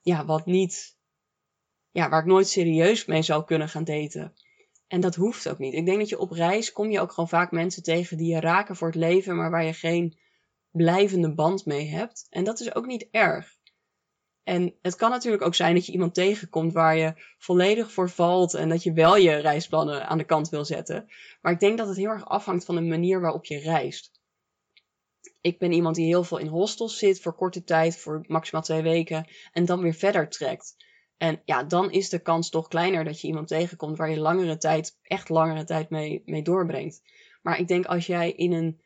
ja, 0.00 0.24
wat 0.24 0.46
niet. 0.46 0.96
Ja, 1.90 2.08
waar 2.08 2.20
ik 2.20 2.26
nooit 2.26 2.48
serieus 2.48 3.04
mee 3.04 3.22
zou 3.22 3.44
kunnen 3.44 3.68
gaan 3.68 3.84
daten. 3.84 4.34
En 4.88 5.00
dat 5.00 5.14
hoeft 5.14 5.48
ook 5.48 5.58
niet. 5.58 5.74
Ik 5.74 5.86
denk 5.86 5.98
dat 5.98 6.08
je 6.08 6.18
op 6.18 6.30
reis 6.30 6.72
kom 6.72 6.90
je 6.90 7.00
ook 7.00 7.12
gewoon 7.12 7.28
vaak 7.28 7.50
mensen 7.50 7.82
tegen 7.82 8.16
die 8.16 8.34
je 8.34 8.40
raken 8.40 8.76
voor 8.76 8.88
het 8.88 8.96
leven, 8.96 9.36
maar 9.36 9.50
waar 9.50 9.64
je 9.64 9.72
geen 9.72 10.18
blijvende 10.70 11.34
band 11.34 11.66
mee 11.66 11.88
hebt. 11.88 12.26
En 12.30 12.44
dat 12.44 12.60
is 12.60 12.74
ook 12.74 12.86
niet 12.86 13.08
erg. 13.10 13.55
En 14.46 14.74
het 14.82 14.96
kan 14.96 15.10
natuurlijk 15.10 15.42
ook 15.42 15.54
zijn 15.54 15.74
dat 15.74 15.86
je 15.86 15.92
iemand 15.92 16.14
tegenkomt 16.14 16.72
waar 16.72 16.96
je 16.96 17.12
volledig 17.38 17.92
voor 17.92 18.10
valt 18.10 18.54
en 18.54 18.68
dat 18.68 18.82
je 18.82 18.92
wel 18.92 19.16
je 19.16 19.36
reisplannen 19.36 20.06
aan 20.06 20.18
de 20.18 20.24
kant 20.24 20.48
wil 20.48 20.64
zetten. 20.64 21.08
Maar 21.40 21.52
ik 21.52 21.60
denk 21.60 21.78
dat 21.78 21.88
het 21.88 21.96
heel 21.96 22.08
erg 22.08 22.28
afhangt 22.28 22.64
van 22.64 22.74
de 22.74 22.80
manier 22.80 23.20
waarop 23.20 23.44
je 23.44 23.58
reist. 23.58 24.10
Ik 25.40 25.58
ben 25.58 25.72
iemand 25.72 25.96
die 25.96 26.06
heel 26.06 26.24
veel 26.24 26.38
in 26.38 26.46
hostels 26.46 26.98
zit 26.98 27.20
voor 27.20 27.34
korte 27.34 27.64
tijd, 27.64 27.96
voor 27.96 28.24
maximaal 28.26 28.62
twee 28.62 28.82
weken, 28.82 29.26
en 29.52 29.64
dan 29.64 29.80
weer 29.80 29.94
verder 29.94 30.28
trekt. 30.28 30.76
En 31.16 31.42
ja, 31.44 31.62
dan 31.62 31.90
is 31.90 32.08
de 32.08 32.18
kans 32.18 32.50
toch 32.50 32.68
kleiner 32.68 33.04
dat 33.04 33.20
je 33.20 33.26
iemand 33.26 33.48
tegenkomt 33.48 33.96
waar 33.96 34.10
je 34.10 34.18
langere 34.18 34.56
tijd, 34.56 34.98
echt 35.02 35.28
langere 35.28 35.64
tijd 35.64 35.90
mee, 35.90 36.22
mee 36.24 36.42
doorbrengt. 36.42 37.02
Maar 37.42 37.58
ik 37.58 37.68
denk 37.68 37.86
als 37.86 38.06
jij 38.06 38.32
in 38.32 38.52
een 38.52 38.80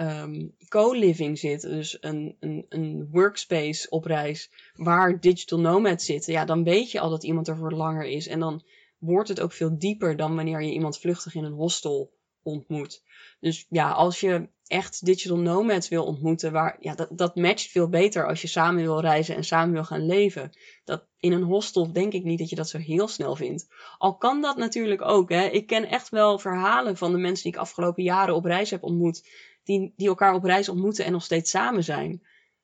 um, 0.00 0.54
co-living 0.68 1.38
zit, 1.38 1.60
dus 1.60 1.96
een, 2.00 2.36
een, 2.40 2.66
een 2.68 3.08
workspace 3.10 3.90
op 3.90 4.04
reis, 4.04 4.50
waar 4.74 5.20
digital 5.20 5.60
nomads 5.60 6.04
zitten, 6.04 6.32
ja, 6.32 6.44
dan 6.44 6.64
weet 6.64 6.90
je 6.90 7.00
al 7.00 7.10
dat 7.10 7.24
iemand 7.24 7.48
er 7.48 7.56
voor 7.56 7.72
langer 7.72 8.04
is. 8.04 8.26
En 8.26 8.40
dan 8.40 8.62
wordt 8.98 9.28
het 9.28 9.40
ook 9.40 9.52
veel 9.52 9.78
dieper 9.78 10.16
dan 10.16 10.34
wanneer 10.34 10.62
je 10.62 10.72
iemand 10.72 10.98
vluchtig 10.98 11.34
in 11.34 11.44
een 11.44 11.52
hostel 11.52 12.12
ontmoet. 12.42 13.02
Dus 13.40 13.66
ja, 13.68 13.90
als 13.90 14.20
je 14.20 14.48
echt 14.66 15.04
digital 15.04 15.38
nomads 15.38 15.88
wil 15.88 16.04
ontmoeten, 16.04 16.52
waar, 16.52 16.76
ja, 16.80 16.94
dat, 16.94 17.08
dat 17.10 17.36
matcht 17.36 17.70
veel 17.70 17.88
beter 17.88 18.26
als 18.26 18.42
je 18.42 18.48
samen 18.48 18.82
wil 18.82 19.00
reizen 19.00 19.36
en 19.36 19.44
samen 19.44 19.72
wil 19.72 19.84
gaan 19.84 20.06
leven. 20.06 20.50
Dat 20.84 21.06
in 21.18 21.32
een 21.32 21.42
hostel 21.42 21.92
denk 21.92 22.12
ik 22.12 22.24
niet 22.24 22.38
dat 22.38 22.50
je 22.50 22.56
dat 22.56 22.68
zo 22.68 22.78
heel 22.78 23.08
snel 23.08 23.36
vindt. 23.36 23.66
Al 23.98 24.16
kan 24.16 24.40
dat 24.42 24.56
natuurlijk 24.56 25.02
ook. 25.02 25.30
Hè. 25.30 25.44
Ik 25.46 25.66
ken 25.66 25.88
echt 25.88 26.08
wel 26.08 26.38
verhalen 26.38 26.96
van 26.96 27.12
de 27.12 27.18
mensen 27.18 27.44
die 27.44 27.52
ik 27.52 27.58
afgelopen 27.58 28.02
jaren 28.02 28.34
op 28.34 28.44
reis 28.44 28.70
heb 28.70 28.82
ontmoet 28.82 29.28
die, 29.68 29.92
die 29.96 30.08
elkaar 30.08 30.34
op 30.34 30.44
reis 30.44 30.68
ontmoeten 30.68 31.04
en 31.04 31.12
nog 31.12 31.24
steeds 31.24 31.50
samen 31.50 31.84
zijn. 31.84 32.22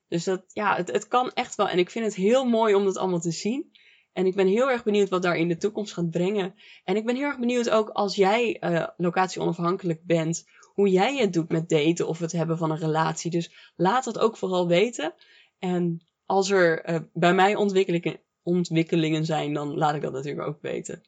Dus 0.09 0.25
dat, 0.25 0.45
ja, 0.49 0.77
het, 0.77 0.93
het 0.93 1.09
kan 1.09 1.33
echt 1.33 1.55
wel. 1.55 1.69
En 1.69 1.79
ik 1.79 1.91
vind 1.91 2.05
het 2.05 2.15
heel 2.15 2.45
mooi 2.45 2.75
om 2.75 2.85
dat 2.85 2.97
allemaal 2.97 3.21
te 3.21 3.31
zien. 3.31 3.71
En 4.13 4.27
ik 4.27 4.35
ben 4.35 4.47
heel 4.47 4.71
erg 4.71 4.85
benieuwd 4.85 5.09
wat 5.09 5.23
daar 5.23 5.37
in 5.37 5.49
de 5.49 5.57
toekomst 5.57 5.93
gaat 5.93 6.11
brengen. 6.11 6.55
En 6.85 6.97
ik 6.97 7.05
ben 7.05 7.17
heel 7.17 7.25
erg 7.25 7.39
benieuwd 7.39 7.71
ook 7.71 7.89
als 7.89 8.15
jij 8.15 8.57
uh, 8.61 8.87
locatie 8.97 9.41
onafhankelijk 9.41 10.05
bent, 10.05 10.45
hoe 10.75 10.89
jij 10.89 11.17
het 11.17 11.33
doet 11.33 11.49
met 11.49 11.69
daten 11.69 12.09
of 12.09 12.19
het 12.19 12.33
hebben 12.33 12.59
van 12.59 12.71
een 12.71 12.79
relatie. 12.79 13.31
Dus 13.31 13.73
laat 13.77 14.05
dat 14.05 14.19
ook 14.19 14.37
vooral 14.37 14.69
weten. 14.69 15.15
En 15.59 16.07
als 16.27 16.51
er 16.51 16.91
uh, 16.91 17.01
bij 17.13 17.35
mij 17.35 17.55
ontwikkelingen, 17.55 18.21
ontwikkelingen 18.43 19.25
zijn, 19.25 19.53
dan 19.53 19.75
laat 19.75 19.95
ik 19.95 20.03
dat 20.03 20.13
natuurlijk 20.13 20.49
ook 20.49 20.61
weten. 20.61 21.03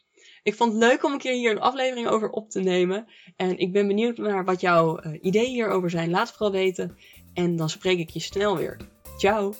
Ik 0.46 0.54
vond 0.54 0.72
het 0.72 0.82
leuk 0.82 1.04
om 1.04 1.12
een 1.12 1.18
keer 1.18 1.32
hier 1.32 1.50
een 1.50 1.60
aflevering 1.60 2.08
over 2.08 2.30
op 2.30 2.50
te 2.50 2.60
nemen. 2.60 3.06
En 3.36 3.58
ik 3.58 3.72
ben 3.72 3.86
benieuwd 3.86 4.16
naar 4.16 4.44
wat 4.44 4.60
jouw 4.60 5.00
uh, 5.00 5.12
ideeën 5.20 5.50
hierover 5.50 5.90
zijn. 5.90 6.10
Laat 6.10 6.26
het 6.26 6.36
vooral 6.36 6.52
weten. 6.52 6.96
En 7.34 7.56
dan 7.56 7.70
spreek 7.70 7.98
ik 7.98 8.10
je 8.10 8.20
snel 8.20 8.56
weer. 8.56 8.76
Ciao! 9.18 9.54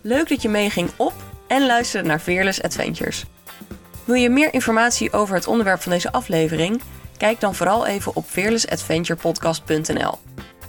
Leuk 0.00 0.28
dat 0.28 0.42
je 0.42 0.48
meeging 0.48 0.90
op 0.96 1.12
en 1.46 1.66
luisterde 1.66 2.08
naar 2.08 2.18
Fearless 2.18 2.62
Adventures. 2.62 3.24
Wil 4.04 4.14
je 4.14 4.30
meer 4.30 4.54
informatie 4.54 5.12
over 5.12 5.34
het 5.34 5.46
onderwerp 5.46 5.80
van 5.80 5.92
deze 5.92 6.12
aflevering? 6.12 6.80
Kijk 7.16 7.40
dan 7.40 7.54
vooral 7.54 7.86
even 7.86 8.16
op 8.16 8.24
fearlessadventurepodcast.nl. 8.24 10.18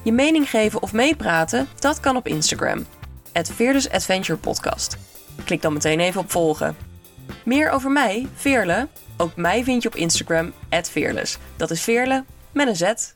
Je 0.03 0.11
mening 0.11 0.49
geven 0.49 0.81
of 0.81 0.93
meepraten, 0.93 1.67
dat 1.79 1.99
kan 1.99 2.15
op 2.15 2.27
Instagram. 2.27 2.85
At 3.33 3.51
Fearless 3.51 3.89
Adventure 3.89 4.39
Podcast. 4.39 4.97
Klik 5.45 5.61
dan 5.61 5.73
meteen 5.73 5.99
even 5.99 6.21
op 6.21 6.31
volgen. 6.31 6.90
Meer 7.45 7.69
over 7.69 7.91
mij, 7.91 8.27
Veerle. 8.35 8.87
Ook 9.17 9.35
mij 9.35 9.63
vind 9.63 9.83
je 9.83 9.89
op 9.89 9.95
Instagram, 9.95 10.53
Veerles. 10.89 11.37
Dat 11.55 11.71
is 11.71 11.81
Veerle 11.81 12.23
met 12.51 12.67
een 12.67 12.75
Z. 12.75 13.13